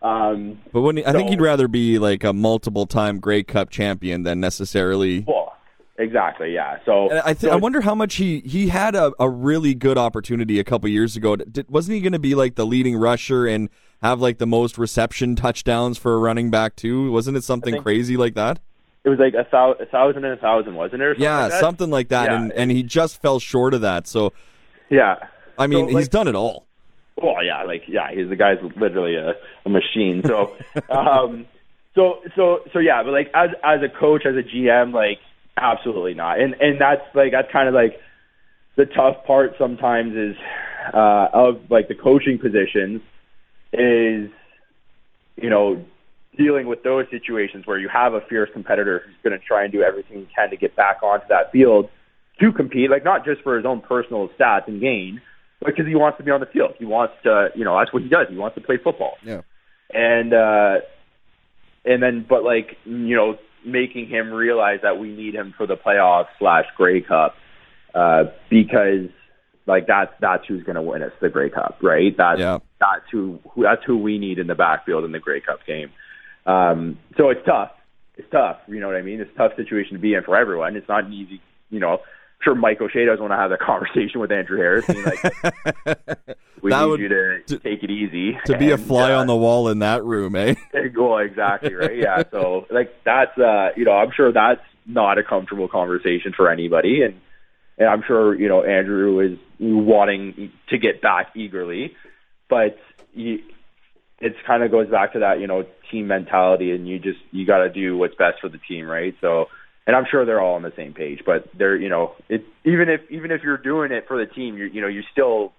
[0.00, 3.70] Um, but when I so, think he'd rather be like a multiple time Grey Cup
[3.70, 5.20] champion than necessarily.
[5.20, 5.56] Well,
[5.96, 6.78] exactly, yeah.
[6.84, 9.74] So and I th- so I wonder how much he he had a, a really
[9.74, 11.36] good opportunity a couple years ago.
[11.36, 13.68] Did, wasn't he going to be like the leading rusher and
[14.02, 17.12] have like the most reception touchdowns for a running back too?
[17.12, 18.58] Wasn't it something crazy like that?
[19.04, 21.18] It was like a, thou- a thousand and a thousand, wasn't it?
[21.18, 22.40] yeah, like something like that, yeah.
[22.40, 24.06] and and he just fell short of that.
[24.06, 24.32] So,
[24.92, 25.16] yeah,
[25.58, 26.66] I mean, so, like, he's done it all.
[27.16, 30.22] Well, yeah, like yeah, he's the guy's literally a, a machine.
[30.24, 30.56] So,
[30.88, 31.46] um,
[31.94, 35.18] so so so yeah, but like as as a coach, as a GM, like
[35.56, 36.40] absolutely not.
[36.40, 38.00] And and that's like that's kind of like
[38.76, 40.36] the tough part sometimes is
[40.92, 43.02] uh, of like the coaching positions
[43.72, 44.30] is,
[45.36, 45.84] you know,
[46.36, 49.72] dealing with those situations where you have a fierce competitor who's going to try and
[49.72, 51.88] do everything he can to get back onto that field
[52.40, 55.20] to compete, like not just for his own personal stats and gain,
[55.60, 56.74] but because he wants to be on the field.
[56.78, 58.26] He wants to, you know, that's what he does.
[58.28, 59.14] He wants to play football.
[59.24, 59.42] Yeah.
[59.92, 60.80] And, uh,
[61.84, 65.76] and then, but like, you know, making him realize that we need him for the
[65.76, 67.36] playoffs slash Grey Cup,
[67.94, 69.08] uh, because
[69.66, 72.14] like that's that's who's going to win us the Grey Cup, right?
[72.16, 72.58] That's yeah.
[72.80, 75.90] that's who, who that's who we need in the backfield in the Grey Cup game.
[76.46, 77.70] Um, so it's tough.
[78.16, 78.58] It's tough.
[78.66, 79.20] You know what I mean?
[79.20, 80.76] It's a tough situation to be in for everyone.
[80.76, 81.40] It's not an easy.
[81.70, 82.00] You know,
[82.42, 84.86] sure Mike O'Shea doesn't want to have that conversation with Andrew Harris.
[84.86, 85.22] Being like,
[86.62, 88.38] we that need would, you to, to, take it easy.
[88.46, 90.54] To be a fly uh, on the wall in that room, eh?
[90.96, 91.96] well, exactly right.
[91.96, 92.22] Yeah.
[92.30, 97.02] So like that's uh, you know I'm sure that's not a comfortable conversation for anybody,
[97.02, 97.20] and
[97.78, 101.94] and I'm sure you know Andrew is wanting to get back eagerly,
[102.48, 102.78] but
[103.14, 103.40] you,
[104.20, 107.46] it kind of goes back to that you know team mentality, and you just you
[107.46, 109.14] got to do what's best for the team, right?
[109.20, 109.46] So,
[109.86, 112.88] and I'm sure they're all on the same page, but they're you know it even
[112.88, 115.52] if even if you're doing it for the team, you you know you're still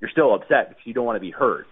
[0.00, 1.66] you're still upset because you don't want to be hurt,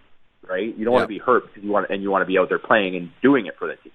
[0.49, 0.77] right?
[0.77, 2.49] You don't want to be hurt because you want and you want to be out
[2.49, 3.92] there playing and doing it for the team.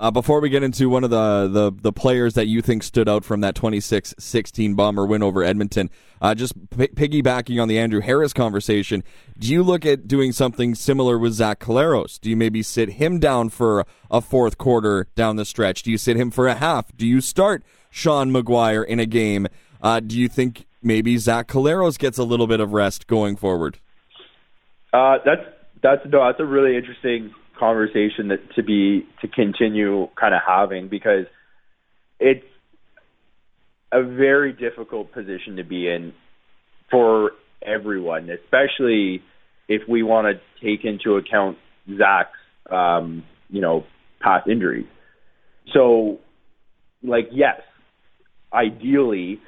[0.00, 3.08] Uh, before we get into one of the, the, the players that you think stood
[3.08, 5.90] out from that 26-16 Bomber win over Edmonton,
[6.22, 9.02] uh, just p- piggybacking on the Andrew Harris conversation,
[9.38, 12.20] do you look at doing something similar with Zach Collaros?
[12.20, 15.82] Do you maybe sit him down for a fourth quarter down the stretch?
[15.82, 16.96] Do you sit him for a half?
[16.96, 19.48] Do you start Sean McGuire in a game?
[19.82, 23.80] Uh, do you think maybe Zach Collaros gets a little bit of rest going forward?
[24.92, 25.42] Uh, that's
[25.82, 30.88] that's no, that's a really interesting conversation that to be to continue kind of having
[30.88, 31.26] because
[32.20, 32.44] it's
[33.92, 36.12] a very difficult position to be in
[36.90, 39.22] for everyone, especially
[39.68, 41.58] if we want to take into account
[41.96, 42.30] Zach's,
[42.70, 43.84] um, you know,
[44.20, 44.86] past injuries.
[45.72, 46.18] So,
[47.02, 47.60] like, yes,
[48.52, 49.40] ideally,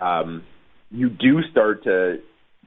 [0.00, 0.44] um,
[0.90, 2.18] you do start to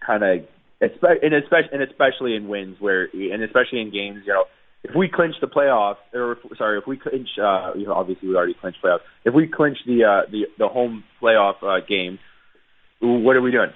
[0.05, 0.39] kind of,
[0.81, 4.45] and especially, and especially in wins where, and especially in games, you know,
[4.83, 8.29] if we clinch the playoffs, or if, sorry, if we clinch, uh, you know, obviously
[8.29, 8.99] we already clinched playoffs.
[9.25, 12.19] If we clinch the uh, the the home playoff uh, game,
[12.99, 13.71] what are we doing?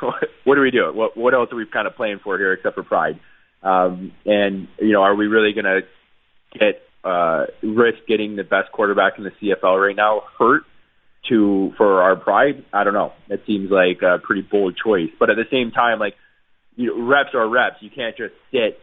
[0.44, 0.96] what are we doing?
[0.96, 3.18] What what else are we kind of playing for here except for pride?
[3.62, 5.80] Um, and you know, are we really going to
[6.58, 10.62] get uh, risk getting the best quarterback in the CFL right now hurt
[11.30, 12.64] to for our pride?
[12.72, 13.12] I don't know.
[13.28, 16.14] It seems like a pretty bold choice, but at the same time, like
[16.76, 17.76] you know, reps are reps.
[17.80, 18.78] You can't just sit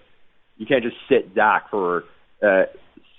[0.61, 2.03] you can't just sit Zach for
[2.43, 2.65] uh,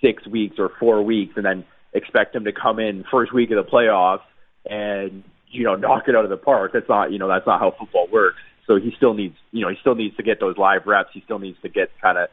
[0.00, 3.56] six weeks or four weeks and then expect him to come in first week of
[3.56, 4.22] the playoffs
[4.64, 6.70] and you know knock it out of the park.
[6.72, 8.38] That's not you know that's not how football works.
[8.68, 11.10] So he still needs you know he still needs to get those live reps.
[11.12, 12.28] He still needs to get kind of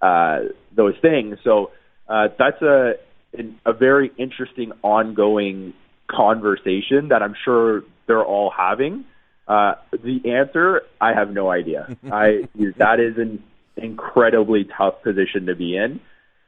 [0.00, 1.38] uh, those things.
[1.42, 1.72] So
[2.08, 2.94] uh, that's a
[3.36, 5.74] an, a very interesting ongoing
[6.06, 9.04] conversation that I'm sure they're all having.
[9.48, 11.96] Uh, the answer, I have no idea.
[12.12, 13.42] I that is an
[13.76, 16.00] incredibly tough position to be in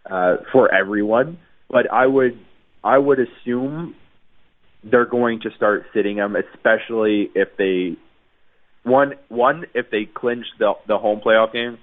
[0.08, 1.38] uh, for everyone.
[1.68, 2.38] But I would
[2.84, 3.94] I would assume
[4.84, 7.96] they're going to start sitting him, especially if they
[8.84, 11.78] one one if they clinch the the home playoff game.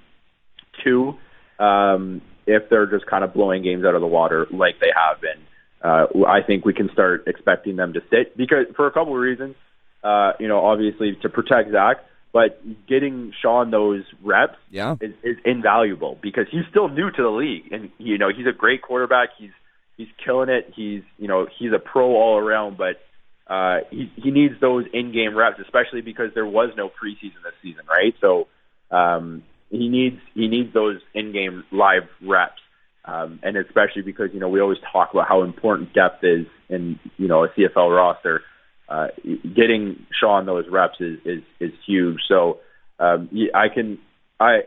[0.84, 1.14] Two,
[1.60, 5.22] um, if they're just kind of blowing games out of the water like they have
[5.22, 5.44] been.
[5.84, 9.20] Uh, I think we can start expecting them to sit because for a couple of
[9.20, 9.56] reasons.
[10.04, 14.96] Uh, you know, obviously to protect Zach, but getting Sean those reps yeah.
[15.00, 18.52] is, is invaluable because he's still new to the league, and you know he's a
[18.52, 19.30] great quarterback.
[19.38, 19.52] He's
[19.96, 20.74] he's killing it.
[20.76, 23.00] He's you know he's a pro all around, but
[23.48, 27.84] uh, he he needs those in-game reps, especially because there was no preseason this season,
[27.88, 28.16] right?
[28.20, 28.48] So
[28.90, 32.62] um, he needs he needs those in-game live reps,
[33.06, 37.00] um, and especially because you know we always talk about how important depth is in
[37.18, 38.42] you know a CFL roster.
[38.90, 39.08] Uh,
[39.56, 42.20] getting Sean those reps is is, is huge.
[42.28, 42.60] So
[43.00, 44.00] um, I can
[44.40, 44.64] I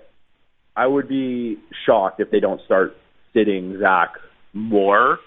[0.75, 2.97] I would be shocked if they don't start
[3.33, 4.15] sitting Zach
[4.53, 5.19] more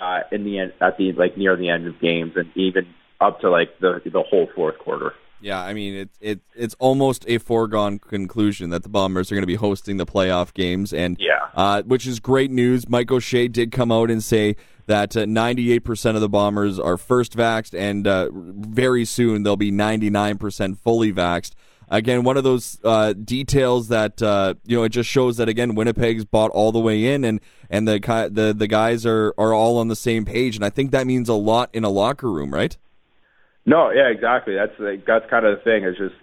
[0.00, 2.86] uh, in the end at the like near the end of games and even
[3.20, 5.14] up to like the the whole fourth quarter.
[5.40, 9.42] Yeah, I mean it's it, it's almost a foregone conclusion that the Bombers are going
[9.42, 12.88] to be hosting the playoff games, and yeah, uh, which is great news.
[12.88, 17.36] Mike O'Shea did come out and say that 98% uh, of the Bombers are first
[17.36, 21.52] vaxxed, and uh, very soon they'll be 99% fully vaxxed.
[21.88, 25.76] Again, one of those uh, details that uh, you know it just shows that again
[25.76, 28.00] Winnipeg's bought all the way in, and and the
[28.32, 31.28] the the guys are are all on the same page, and I think that means
[31.28, 32.76] a lot in a locker room, right?
[33.66, 34.54] No, yeah, exactly.
[34.54, 35.84] That's like that's kind of the thing.
[35.84, 36.14] It's just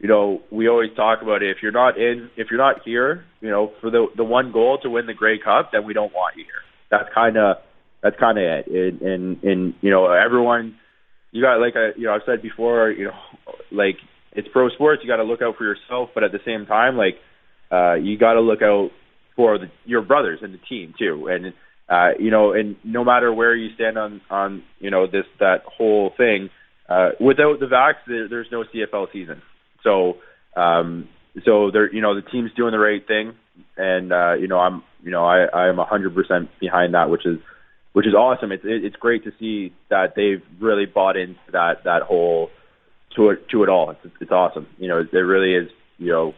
[0.00, 1.50] you know we always talk about it.
[1.50, 4.78] If you're not in, if you're not here, you know, for the the one goal
[4.78, 6.62] to win the Grey Cup, then we don't want you here.
[6.90, 7.58] That's kind of
[8.02, 8.66] that's kind of it.
[8.66, 10.76] And, and and you know everyone,
[11.30, 13.18] you got like a you know I've said before, you know,
[13.70, 13.96] like
[14.32, 15.02] it's pro sports.
[15.02, 17.16] You got to look out for yourself, but at the same time, like
[17.70, 18.90] uh, you got to look out
[19.36, 21.28] for the, your brothers and the team too.
[21.28, 21.54] And
[21.88, 25.62] uh, you know, and no matter where you stand on on you know this that
[25.66, 26.50] whole thing
[26.88, 29.40] uh, without the vax, there, there's no CFL season.
[29.82, 30.16] So,
[30.56, 31.08] um,
[31.44, 33.34] so they're, you know, the team's doing the right thing,
[33.76, 37.38] and uh, you know, I'm, you know, I, I am 100% behind that, which is,
[37.92, 38.52] which is awesome.
[38.52, 42.50] It's, it's great to see that they've really bought into that that whole
[43.16, 43.90] to it to it all.
[43.90, 44.66] It's, it's awesome.
[44.78, 46.34] You know, it really is, you know,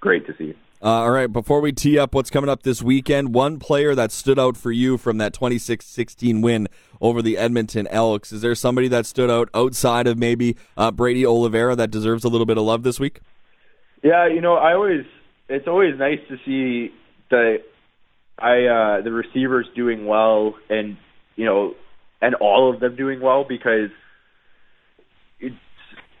[0.00, 0.54] great to see.
[0.80, 4.12] Uh, all right, before we tee up what's coming up this weekend, one player that
[4.12, 6.68] stood out for you from that 26-16 win
[7.00, 8.30] over the Edmonton Elks.
[8.30, 12.28] Is there somebody that stood out outside of maybe uh, Brady Oliveira that deserves a
[12.28, 13.18] little bit of love this week?
[14.04, 15.04] Yeah, you know, I always
[15.48, 16.94] it's always nice to see
[17.28, 17.60] the
[18.38, 20.96] I uh, the receivers doing well and
[21.36, 21.74] you know
[22.20, 23.90] and all of them doing well because
[25.40, 25.56] it's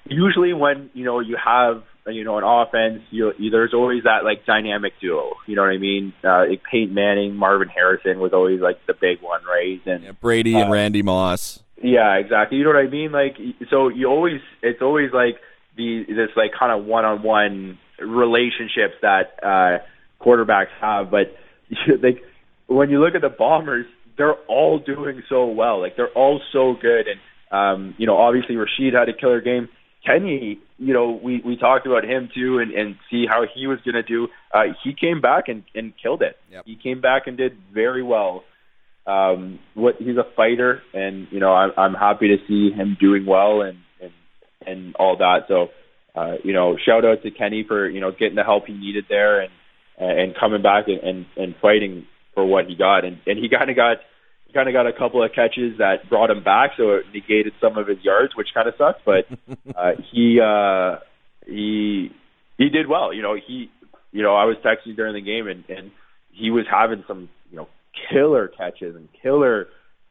[0.04, 4.24] usually when you know you have you know, an offense, you, you there's always that
[4.24, 5.34] like dynamic duo.
[5.46, 6.12] You know what I mean?
[6.24, 9.80] Uh, like Peyton Manning, Marvin Harrison was always like the big one, right?
[9.86, 11.62] And yeah, Brady uh, and Randy Moss.
[11.82, 12.58] Yeah, exactly.
[12.58, 13.12] You know what I mean?
[13.12, 13.36] Like,
[13.70, 15.36] so you always, it's always like
[15.76, 19.78] the this like kind of one-on-one relationships that uh,
[20.24, 21.10] quarterbacks have.
[21.10, 21.36] But
[22.02, 22.22] like
[22.66, 25.80] when you look at the Bombers, they're all doing so well.
[25.80, 29.68] Like they're all so good, and um, you know, obviously Rasheed had a killer game.
[30.04, 33.78] Kenny, you know, we we talked about him too, and and see how he was
[33.84, 34.28] going to do.
[34.52, 36.36] Uh, he came back and and killed it.
[36.50, 36.64] Yep.
[36.66, 38.44] He came back and did very well.
[39.06, 43.24] Um, what he's a fighter, and you know, I'm I'm happy to see him doing
[43.26, 44.12] well and and
[44.66, 45.46] and all that.
[45.48, 45.68] So,
[46.14, 49.06] uh, you know, shout out to Kenny for you know getting the help he needed
[49.08, 49.50] there and
[49.98, 53.70] and coming back and and, and fighting for what he got, and and he kind
[53.70, 53.98] of got
[54.54, 57.76] kind of got a couple of catches that brought him back, so it negated some
[57.76, 59.00] of his yards, which kind of sucks.
[59.04, 59.26] But
[59.76, 60.96] uh, he uh,
[61.46, 62.10] he
[62.56, 63.12] he did well.
[63.12, 63.70] You know, he
[64.12, 65.90] you know I was texting during the game, and and
[66.30, 67.68] he was having some you know
[68.10, 69.68] killer catches and killer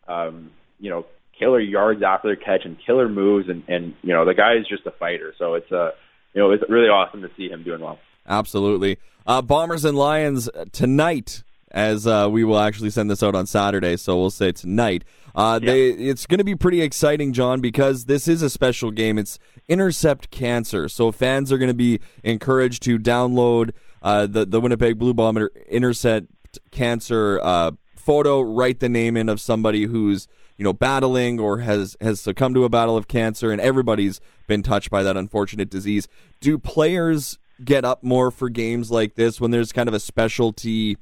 [0.07, 1.05] um, you know
[1.37, 4.67] killer yards after the catch and killer moves, and and you know the guy is
[4.67, 5.33] just a fighter.
[5.37, 5.91] So it's a uh,
[6.33, 7.99] you know it's really awesome to see him doing well.
[8.27, 8.97] Absolutely.
[9.27, 13.97] Uh, Bombers and Lions tonight as uh, we will actually send this out on Saturday,
[13.97, 15.03] so we'll say tonight.
[15.35, 19.17] Uh, they, it's going to be pretty exciting, John, because this is a special game.
[19.17, 23.71] It's Intercept Cancer, so fans are going to be encouraged to download
[24.01, 26.27] uh, the the Winnipeg Blue Bomber Intercept
[26.71, 31.97] Cancer uh, photo, write the name in of somebody who's you know battling or has
[31.99, 36.07] has succumbed to a battle of cancer, and everybody's been touched by that unfortunate disease.
[36.39, 40.97] Do players get up more for games like this when there's kind of a specialty?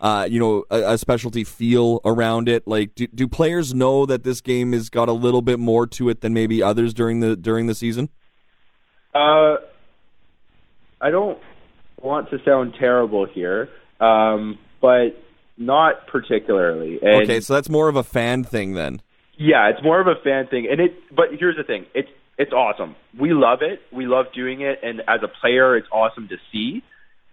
[0.00, 2.66] uh, you know, a, a, specialty feel around it?
[2.66, 6.10] Like, do, do players know that this game has got a little bit more to
[6.10, 8.10] it than maybe others during the during the season?
[9.14, 9.56] Uh,
[11.00, 11.38] I don't
[12.02, 15.10] want to sound terrible here, um, but
[15.56, 16.98] not particularly.
[17.00, 19.00] And okay, so that's more of a fan thing then.
[19.38, 20.94] Yeah, it's more of a fan thing, and it.
[21.14, 22.96] But here's the thing: it's it's awesome.
[23.18, 23.80] We love it.
[23.92, 26.82] We love doing it, and as a player, it's awesome to see.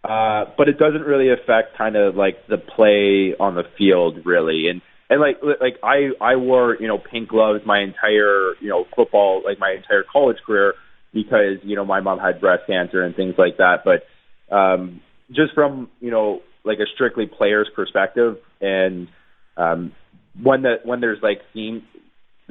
[0.04, 4.68] Uh, but it doesn't really affect kind of like the play on the field, really.
[4.68, 8.86] And and like like I I wore you know pink gloves my entire you know
[8.96, 10.74] football like my entire college career
[11.14, 13.84] because you know my mom had breast cancer and things like that.
[13.84, 14.08] But
[14.56, 19.08] um, just from you know like a strictly player's perspective, and
[19.58, 19.92] um,
[20.42, 21.84] when the when there's like theme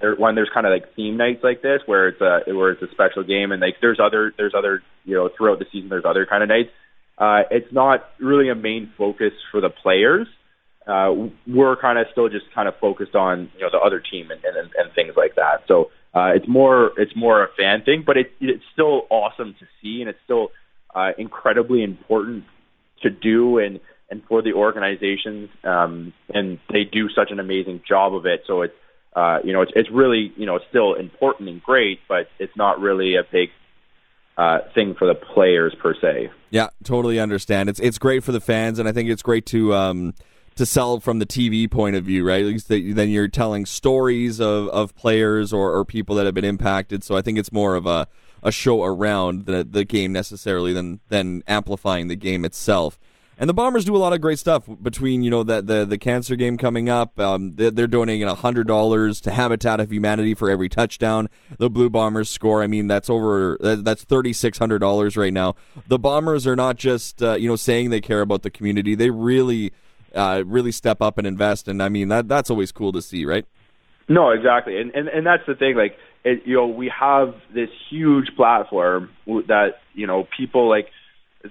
[0.01, 2.83] there when there's kind of like theme nights like this where it's a where it's
[2.83, 6.05] a special game and like there's other there's other you know throughout the season there's
[6.05, 6.71] other kind of nights.
[7.19, 10.27] Uh, it's not really a main focus for the players.
[10.87, 14.31] Uh, we're kind of still just kind of focused on you know the other team
[14.31, 15.63] and, and, and things like that.
[15.69, 19.67] So uh, it's more it's more a fan thing, but it, it's still awesome to
[19.83, 20.49] see, and it's still
[20.95, 22.45] uh, incredibly important
[23.03, 23.81] to do and
[24.11, 28.43] and for the organizations, um, and they do such an amazing job of it.
[28.47, 28.75] So it's
[29.15, 32.81] uh, you know it's it's really you know still important and great, but it's not
[32.81, 33.51] really a big
[34.37, 36.31] uh, thing for the players per se.
[36.51, 37.69] Yeah, totally understand.
[37.69, 39.75] It's it's great for the fans, and I think it's great to.
[39.75, 40.15] Um,
[40.57, 42.43] to sell from the TV point of view, right?
[42.43, 46.45] At least then you're telling stories of, of players or, or people that have been
[46.45, 47.03] impacted.
[47.03, 48.07] So I think it's more of a,
[48.43, 52.99] a show around the, the game necessarily than than amplifying the game itself.
[53.41, 55.97] And the Bombers do a lot of great stuff between you know the the, the
[55.97, 57.19] cancer game coming up.
[57.19, 61.89] Um, they're, they're donating hundred dollars to Habitat of Humanity for every touchdown the Blue
[61.89, 62.63] Bombers score.
[62.63, 65.57] I mean that's over that's thirty six hundred dollars right now.
[65.89, 68.95] The Bombers are not just uh, you know saying they care about the community.
[68.95, 69.73] They really
[70.15, 71.67] uh, really step up and invest.
[71.67, 73.47] And I mean that that's always cool to see, right?
[74.07, 75.77] No, exactly, and and and that's the thing.
[75.77, 79.09] Like, it, you know, we have this huge platform
[79.47, 80.89] that you know people like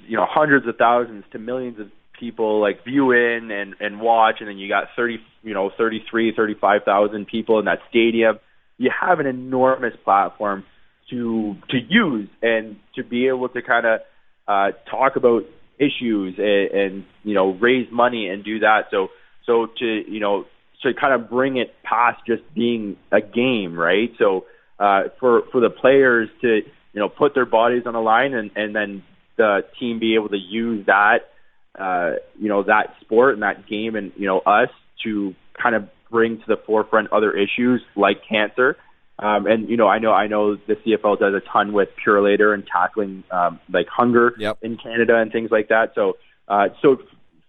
[0.08, 1.88] you know hundreds of thousands to millions of
[2.20, 6.34] people like view in and and watch and then you got 30 you know 33
[6.36, 8.40] 35,000 people in that stadium.
[8.78, 10.64] You have an enormous platform
[11.10, 14.00] to to use and to be able to kind of
[14.48, 15.44] uh talk about
[15.80, 18.88] issues and, and you know raise money and do that.
[18.92, 19.08] So
[19.46, 20.46] so to you know
[20.84, 24.12] to kind of bring it past just being a game right?
[24.20, 24.46] So
[24.78, 26.62] uh for for the players to
[26.94, 29.04] you know put their bodies on the line and and then
[29.40, 31.32] the team be able to use that,
[31.80, 34.70] uh, you know, that sport and that game and, you know, us
[35.06, 38.76] to kind of bring to the forefront other issues like cancer.
[39.18, 42.54] Um, and, you know, I know, I know the CFL does a ton with Purolator
[42.54, 44.58] and tackling, um, like hunger yep.
[44.62, 45.94] in Canada and things like that.
[45.96, 46.18] So,
[46.48, 46.98] uh, so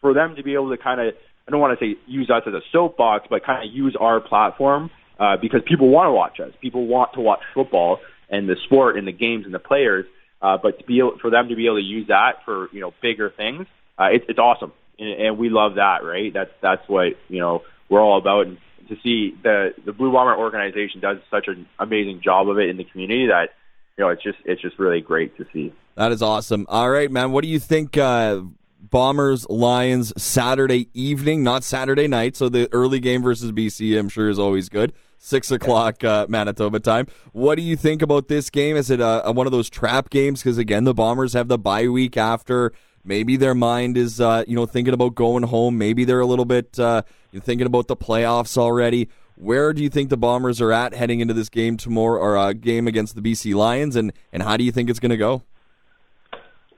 [0.00, 1.14] for them to be able to kind of,
[1.46, 4.20] I don't want to say use us as a soapbox, but kind of use our
[4.20, 6.54] platform, uh, because people want to watch us.
[6.60, 10.06] People want to watch football and the sport and the games and the players.
[10.42, 12.80] Uh, but to be able, for them to be able to use that for you
[12.80, 13.66] know bigger things,
[13.98, 16.32] uh, it, it's awesome, and, and we love that, right?
[16.32, 18.46] That's that's what you know we're all about.
[18.46, 22.70] And to see the the Blue Bomber organization does such an amazing job of it
[22.70, 23.50] in the community that
[23.98, 25.74] you know it's just it's just really great to see.
[25.96, 26.64] That is awesome.
[26.68, 27.32] All right, man.
[27.32, 27.96] What do you think?
[27.96, 28.42] Uh,
[28.82, 32.34] Bombers Lions Saturday evening, not Saturday night.
[32.34, 36.80] So the early game versus BC, I'm sure, is always good six o'clock uh, Manitoba
[36.80, 37.06] time.
[37.32, 38.76] What do you think about this game?
[38.76, 40.42] Is it a, one of those trap games?
[40.42, 42.72] Because again, the Bombers have the bye week after.
[43.04, 45.78] Maybe their mind is, uh, you know, thinking about going home.
[45.78, 47.02] Maybe they're a little bit uh,
[47.38, 49.08] thinking about the playoffs already.
[49.36, 52.40] Where do you think the Bombers are at heading into this game tomorrow, or a
[52.40, 55.16] uh, game against the BC Lions, and and how do you think it's going to
[55.16, 55.42] go?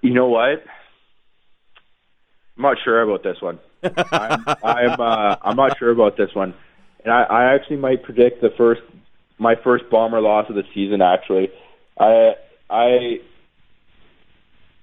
[0.00, 0.62] You know what?
[2.56, 3.58] I'm not sure about this one.
[3.82, 6.54] I'm I'm, uh, I'm not sure about this one
[7.04, 8.80] and I, I actually might predict the first
[9.38, 11.02] my first bomber loss of the season.
[11.02, 11.48] Actually,
[11.98, 12.32] I
[12.70, 13.18] I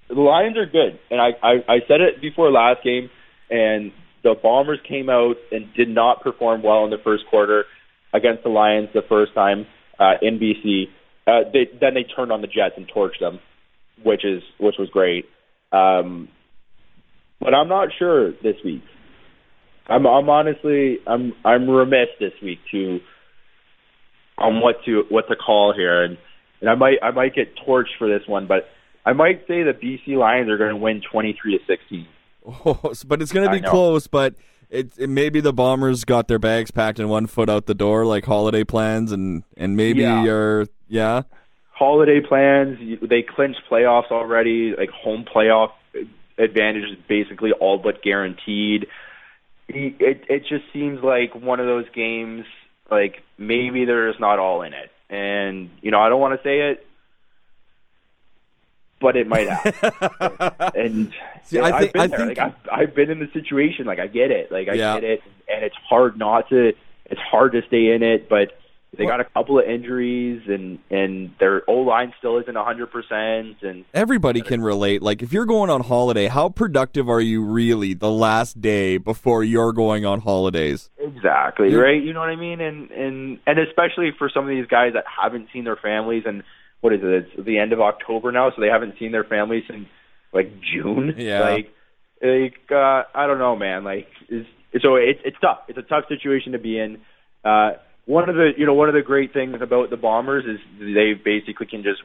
[0.08, 3.10] the Lions are good, and I, I I said it before last game,
[3.48, 3.92] and
[4.22, 7.64] the Bombers came out and did not perform well in the first quarter
[8.12, 9.66] against the Lions the first time
[9.98, 10.84] uh, in BC.
[11.26, 13.38] Uh, they, then they turned on the Jets and torched them,
[14.02, 15.26] which is which was great.
[15.72, 16.28] Um,
[17.40, 18.82] but I'm not sure this week.
[19.86, 23.00] I'm I'm honestly I'm I'm remiss this week to
[24.38, 26.16] on what to what to call here, and
[26.60, 28.68] and I might I might get torched for this one, but
[29.04, 32.06] I might say the BC Lions are going to win 23 to 16.
[32.46, 34.34] Oh, but it's going to be close, but
[34.70, 38.06] it, it, maybe the Bombers got their bags packed and one foot out the door,
[38.06, 40.22] like holiday plans, and and maybe yeah.
[40.22, 41.22] you're yeah.
[41.72, 42.78] Holiday plans.
[43.02, 44.74] They clinched playoffs already.
[44.76, 45.72] Like home playoff
[46.38, 48.86] advantage is basically all but guaranteed
[49.72, 52.44] he, it it just seems like one of those games.
[52.90, 56.70] Like maybe they're not all in it, and you know I don't want to say
[56.72, 56.86] it,
[59.00, 60.70] but it might happen.
[60.74, 61.12] and
[61.44, 62.18] See, I I've think- been I there.
[62.26, 63.86] think- like I've, I've been in the situation.
[63.86, 64.50] Like I get it.
[64.52, 64.94] Like I Yeah.
[64.94, 66.72] get it, and it's hard not to.
[67.06, 68.58] It's hard to stay in it, but
[68.98, 72.88] they got a couple of injuries, and and their O line still isn't a hundred
[72.90, 75.00] percent, and Everybody can relate.
[75.00, 79.44] Like, if you're going on holiday, how productive are you really the last day before
[79.44, 80.90] you're going on holidays?
[80.98, 81.78] Exactly, Yeah.
[81.78, 82.02] right?
[82.02, 82.60] You know what I mean?
[82.60, 86.42] And and and especially for some of these guys that haven't seen their families and
[86.80, 87.28] what is it?
[87.36, 89.86] It's the end of October now, so they haven't seen their families since
[90.32, 91.14] like June.
[91.16, 91.40] Yeah.
[91.40, 91.72] Like
[92.22, 93.84] like uh I don't know, man.
[93.84, 94.46] Like is
[94.82, 95.60] so it's it's tough.
[95.68, 96.98] It's a tough situation to be in.
[97.44, 97.72] Uh
[98.06, 101.12] one of the you know, one of the great things about the Bombers is they
[101.14, 102.02] basically can just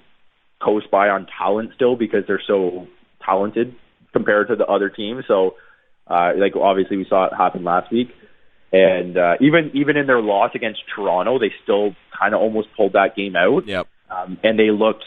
[0.63, 2.87] coast by on talent still because they're so
[3.25, 3.75] talented
[4.13, 5.25] compared to the other teams.
[5.27, 5.55] So
[6.07, 8.09] uh like obviously we saw it happen last week.
[8.71, 12.93] And uh, even even in their loss against Toronto, they still kind of almost pulled
[12.93, 13.65] that game out.
[13.67, 13.87] Yep.
[14.09, 15.03] Um, and they looked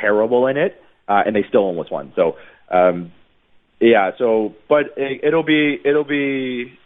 [0.00, 2.12] terrible in it, uh, and they still almost won.
[2.16, 2.36] So,
[2.70, 3.12] um,
[3.80, 4.12] yeah.
[4.16, 6.78] So, but it, it'll be it'll be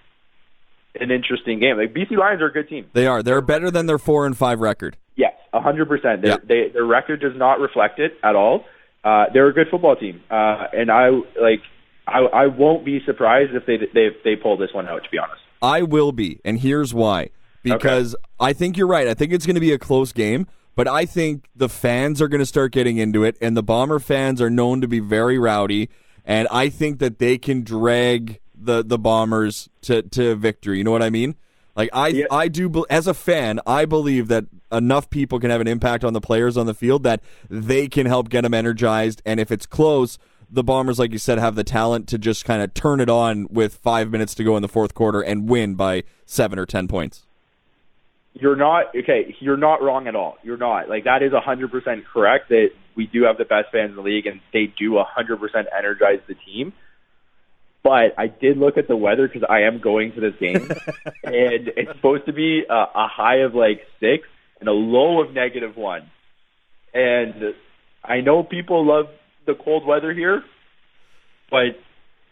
[1.01, 1.77] an interesting game.
[1.77, 2.87] Like BC Lions are a good team.
[2.93, 3.23] They are.
[3.23, 4.97] They're better than their four and five record.
[5.17, 6.23] Yes, a hundred percent.
[6.23, 8.65] Their they, their record does not reflect it at all.
[9.03, 11.61] Uh, they're a good football team, uh, and I like.
[12.07, 15.05] I, I won't be surprised if they they if they pull this one out.
[15.05, 15.41] To be honest.
[15.63, 17.31] I will be, and here's why.
[17.63, 19.09] Because I think you're right.
[19.09, 22.29] I think it's going to be a close game, but I think the fans are
[22.29, 25.39] going to start getting into it, and the Bomber fans are known to be very
[25.39, 25.89] rowdy,
[26.27, 30.79] and I think that they can drag the the Bombers to to victory.
[30.79, 31.35] You know what I mean?
[31.77, 32.27] Like I Yeah.
[32.31, 36.13] I do as a fan, I believe that enough people can have an impact on
[36.13, 39.67] the players on the field that they can help get them energized, and if it's
[39.67, 40.19] close.
[40.51, 43.49] The Bombers, like you said, have the talent to just kind of turn it on
[43.51, 46.87] with five minutes to go in the fourth quarter and win by seven or ten
[46.87, 47.25] points.
[48.35, 49.35] you're not okay.
[49.41, 50.37] You're not wrong at all.
[50.45, 52.51] You're not like that is a hundred percent correct.
[52.51, 55.39] That we do have the best fans in the league, and they do a hundred
[55.41, 56.73] percent energize the team.
[57.85, 60.57] But I did look at the weather because I am going to this game,
[61.23, 64.27] and it's supposed to be a, a high of like six
[64.59, 66.11] and a low of negative one.
[66.95, 67.55] And
[68.03, 69.07] I know people love
[69.47, 70.43] the cold weather here,
[71.51, 71.79] but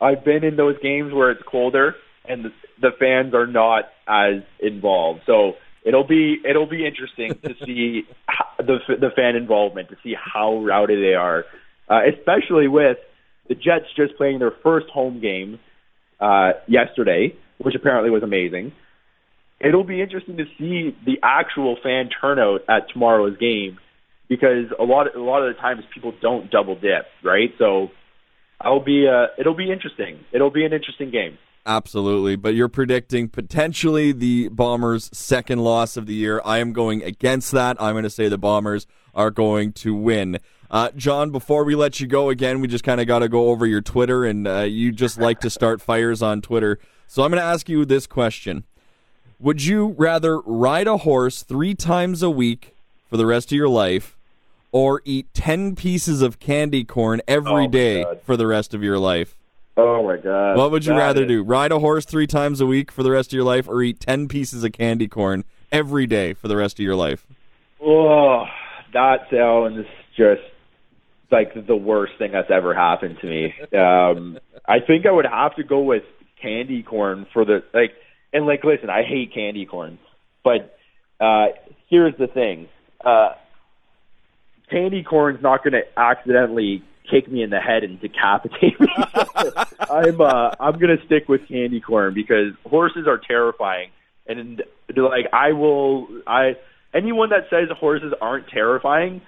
[0.00, 2.50] I've been in those games where it's colder and the,
[2.80, 5.20] the fans are not as involved.
[5.26, 5.53] So
[5.84, 10.59] it'll be it'll be interesting to see how, the the fan involvement to see how
[10.59, 11.44] rowdy they are,
[11.88, 12.98] uh, especially with
[13.49, 15.59] the Jets just playing their first home game
[16.20, 18.72] uh, yesterday, which apparently was amazing.
[19.61, 23.78] It'll be interesting to see the actual fan turnout at tomorrow's game
[24.28, 27.53] because a lot a lot of the times people don't double dip, right?
[27.59, 27.90] So
[28.61, 30.20] I'll be uh, it'll be interesting.
[30.32, 31.38] It'll be an interesting game.
[31.64, 32.36] Absolutely.
[32.36, 36.40] But you're predicting potentially the Bombers' second loss of the year.
[36.45, 37.80] I am going against that.
[37.80, 40.38] I'm going to say the Bombers are going to win.
[40.73, 43.51] Uh, John, before we let you go again, we just kind of got to go
[43.51, 46.79] over your Twitter, and uh, you just like to start fires on Twitter.
[47.07, 48.64] So I'm going to ask you this question
[49.39, 52.75] Would you rather ride a horse three times a week
[53.11, 54.16] for the rest of your life,
[54.73, 58.99] or eat 10 pieces of candy corn every Oh, day for the rest of your
[58.99, 59.37] life?
[59.77, 60.57] Oh my god!
[60.57, 61.43] What would you That rather is- do?
[61.43, 64.01] Ride a horse three times a week for the rest of your life, or eat
[64.01, 67.27] ten pieces of candy corn every day for the rest of your life?
[67.83, 68.45] Oh,
[68.95, 70.41] that sounds just
[71.33, 73.55] like the worst thing that's ever happened to me.
[73.76, 76.05] Um, I think I would have to go with
[76.41, 77.93] candy corn for the like.
[78.35, 79.99] And like, listen, I hate candy corn,
[80.43, 80.78] but
[81.20, 81.49] uh,
[81.89, 82.68] here's the thing:
[83.05, 83.35] uh,
[84.70, 88.89] candy corn's not going to accidentally kick me in the head and decapitate me.
[89.80, 93.91] I'm uh, I'm going to stick with candy corn because horses are terrifying,
[94.26, 94.62] and
[94.97, 96.57] like I will I
[96.95, 99.20] anyone that says horses aren't terrifying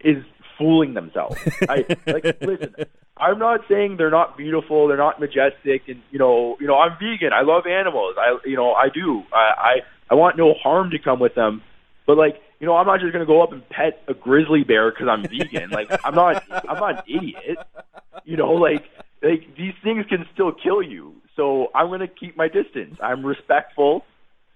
[0.00, 0.24] is
[0.58, 1.36] fooling themselves.
[1.68, 2.74] I like listen.
[3.16, 6.92] I'm not saying they're not beautiful, they're not majestic, and you know, you know, I'm
[6.98, 7.32] vegan.
[7.32, 8.16] I love animals.
[8.18, 9.22] I, you know, I do.
[9.32, 9.74] I, I,
[10.10, 11.62] I want no harm to come with them.
[12.06, 14.90] But like, you know, I'm not just gonna go up and pet a grizzly bear
[14.90, 15.70] because I'm vegan.
[15.70, 17.58] like, I'm not, I'm not an idiot.
[18.24, 18.84] You know, like,
[19.22, 21.14] like these things can still kill you.
[21.36, 22.96] So I'm gonna keep my distance.
[23.02, 24.04] I'm respectful.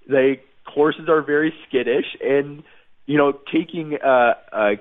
[0.09, 2.63] They horses are very skittish, and
[3.07, 4.73] you know, taking a, a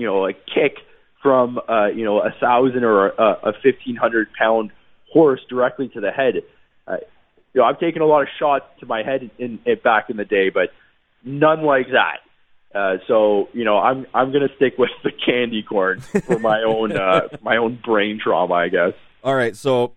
[0.00, 0.78] you know a kick
[1.22, 4.70] from uh, you know a thousand or a, a fifteen hundred pound
[5.12, 6.42] horse directly to the head.
[6.86, 6.96] Uh,
[7.52, 10.16] you know, I've taken a lot of shots to my head in, in back in
[10.16, 10.70] the day, but
[11.24, 12.18] none like that.
[12.72, 16.96] Uh, so you know, I'm I'm gonna stick with the candy corn for my own
[16.96, 18.94] uh, my own brain trauma, I guess.
[19.22, 19.92] All right, so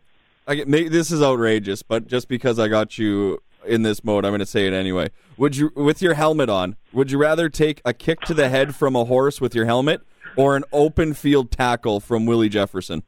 [0.47, 4.31] I get, this is outrageous, but just because I got you in this mode, I'm
[4.31, 5.09] going to say it anyway.
[5.37, 8.75] Would you, with your helmet on, would you rather take a kick to the head
[8.75, 10.01] from a horse with your helmet,
[10.35, 13.03] or an open field tackle from Willie Jefferson?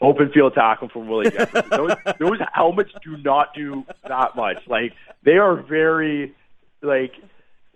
[0.00, 1.70] Open field tackle from Willie Jefferson.
[1.70, 4.58] those, those helmets do not do that much.
[4.66, 4.92] Like
[5.24, 6.34] they are very,
[6.82, 7.12] like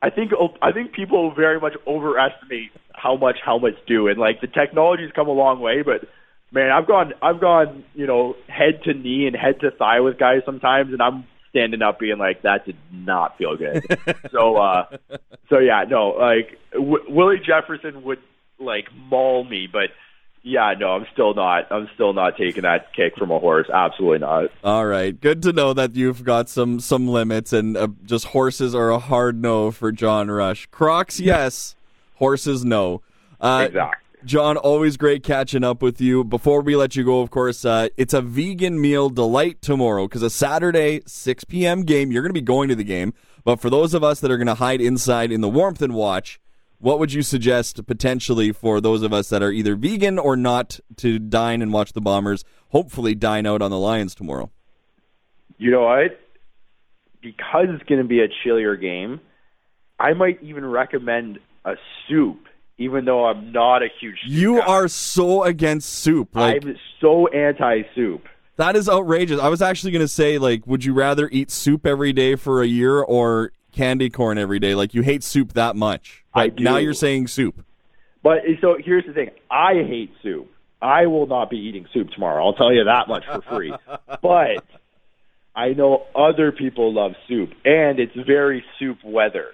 [0.03, 0.33] I think
[0.63, 5.29] I think people very much overestimate how much helmets do, and like the technology's come
[5.29, 6.09] a long way, but
[6.53, 10.19] man, I've gone I've gone you know head to knee and head to thigh with
[10.19, 13.85] guys sometimes, and I'm standing up being like that did not feel good.
[14.31, 14.87] so uh,
[15.49, 18.21] so yeah, no, like w- Willie Jefferson would
[18.59, 19.91] like maul me, but
[20.43, 21.71] yeah, no, I'm still not.
[21.71, 23.69] I'm still not taking that kick from a horse.
[23.73, 24.51] Absolutely not.
[24.65, 28.75] All right, good to know that you've got some some limits, and uh, just horses
[28.75, 30.67] are a hard no for John Rush.
[30.67, 31.75] Crocs, yes.
[32.17, 33.03] Horses, no.
[33.41, 34.08] Uh, exactly.
[34.25, 36.25] John, always great catching up with you.
[36.25, 40.23] Before we let you go, of course, uh, it's a vegan meal delight tomorrow because
[40.23, 41.83] a Saturday 6 p.m.
[41.83, 42.11] game.
[42.11, 43.15] You're going to be going to the game,
[43.45, 45.95] but for those of us that are going to hide inside in the warmth and
[45.95, 46.41] watch
[46.81, 50.79] what would you suggest potentially for those of us that are either vegan or not
[50.97, 54.51] to dine and watch the Bombers, hopefully dine out on the Lions tomorrow?
[55.59, 56.21] You know what?
[57.21, 59.21] Because it's going to be a chillier game,
[59.99, 61.75] I might even recommend a
[62.09, 62.47] soup,
[62.79, 64.67] even though I'm not a huge You guy.
[64.67, 66.35] are so against soup.
[66.35, 68.27] Like, I'm so anti soup.
[68.57, 69.41] That is outrageous.
[69.41, 72.63] I was actually going to say, like, would you rather eat soup every day for
[72.63, 74.75] a year or candy corn every day.
[74.75, 76.25] Like you hate soup that much.
[76.35, 77.65] But now you're saying soup.
[78.23, 80.51] But eh, so here's the thing: I hate soup.
[80.81, 82.45] I will not be eating soup tomorrow.
[82.45, 83.75] I'll tell you that much for free.
[84.23, 84.65] but
[85.55, 89.49] I know other people love soup, and it's very soup weather.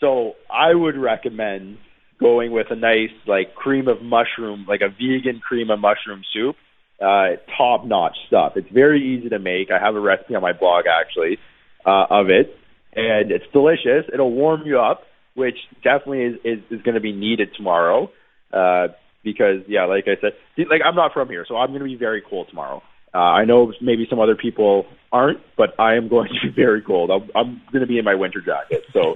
[0.00, 1.78] So I would recommend
[2.22, 6.56] going with a nice like cream of mushroom, like a vegan cream of mushroom soup.
[7.00, 8.52] Uh, top notch stuff.
[8.54, 9.72] It's very easy to make.
[9.72, 11.38] I have a recipe on my blog actually
[11.84, 12.56] uh, of it
[12.94, 14.04] and it's delicious.
[14.12, 15.02] It'll warm you up,
[15.34, 18.10] which definitely is is, is going to be needed tomorrow.
[18.52, 18.88] Uh,
[19.24, 20.32] because yeah, like I said,
[20.68, 22.82] like I'm not from here, so I'm going to be very cold tomorrow.
[23.14, 26.82] Uh, I know maybe some other people aren't, but I am going to be very
[26.82, 27.10] cold.
[27.10, 28.84] I'm, I'm going to be in my winter jacket.
[28.92, 29.14] So,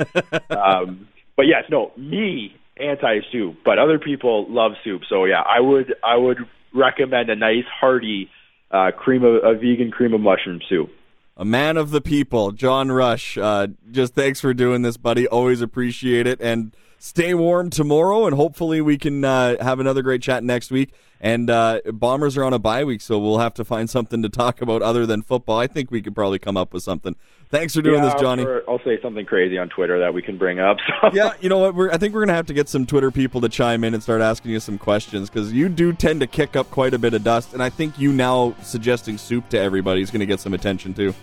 [0.57, 5.03] um, but yes, no, me anti soup, but other people love soup.
[5.09, 6.39] So yeah, I would I would
[6.75, 8.31] recommend a nice hearty
[8.71, 10.91] uh, cream of a vegan cream of mushroom soup
[11.37, 13.37] a man of the people, John Rush.
[13.37, 15.29] Uh, just thanks for doing this, buddy.
[15.29, 16.41] Always appreciate it.
[16.41, 20.93] And stay warm tomorrow, and hopefully we can uh, have another great chat next week.
[21.21, 24.29] And uh, Bombers are on a bye week, so we'll have to find something to
[24.29, 25.59] talk about other than football.
[25.59, 27.17] I think we could probably come up with something.
[27.49, 28.45] Thanks for doing yeah, this, Johnny.
[28.69, 30.79] I'll say something crazy on Twitter that we can bring up.
[30.87, 31.11] So.
[31.17, 31.75] Yeah, you know what?
[31.75, 33.95] We're, I think we're going to have to get some Twitter people to chime in
[33.95, 36.99] and start asking you some questions because you do tend to kick up quite a
[36.99, 37.55] bit of dust.
[37.55, 40.93] And I think you now suggesting soup to everybody is going to get some attention
[40.93, 41.15] too.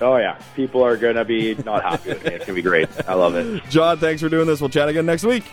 [0.00, 2.30] Oh yeah, people are gonna be not happy with me.
[2.30, 2.88] It's gonna be great.
[3.08, 3.62] I love it.
[3.68, 4.60] John, thanks for doing this.
[4.60, 5.44] We'll chat again next week.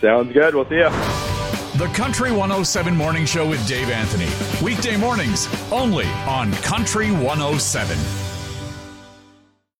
[0.00, 0.54] Sounds good.
[0.54, 1.59] We'll see you.
[1.80, 4.28] The Country 107 Morning Show with Dave Anthony.
[4.62, 8.39] Weekday mornings only on Country 107.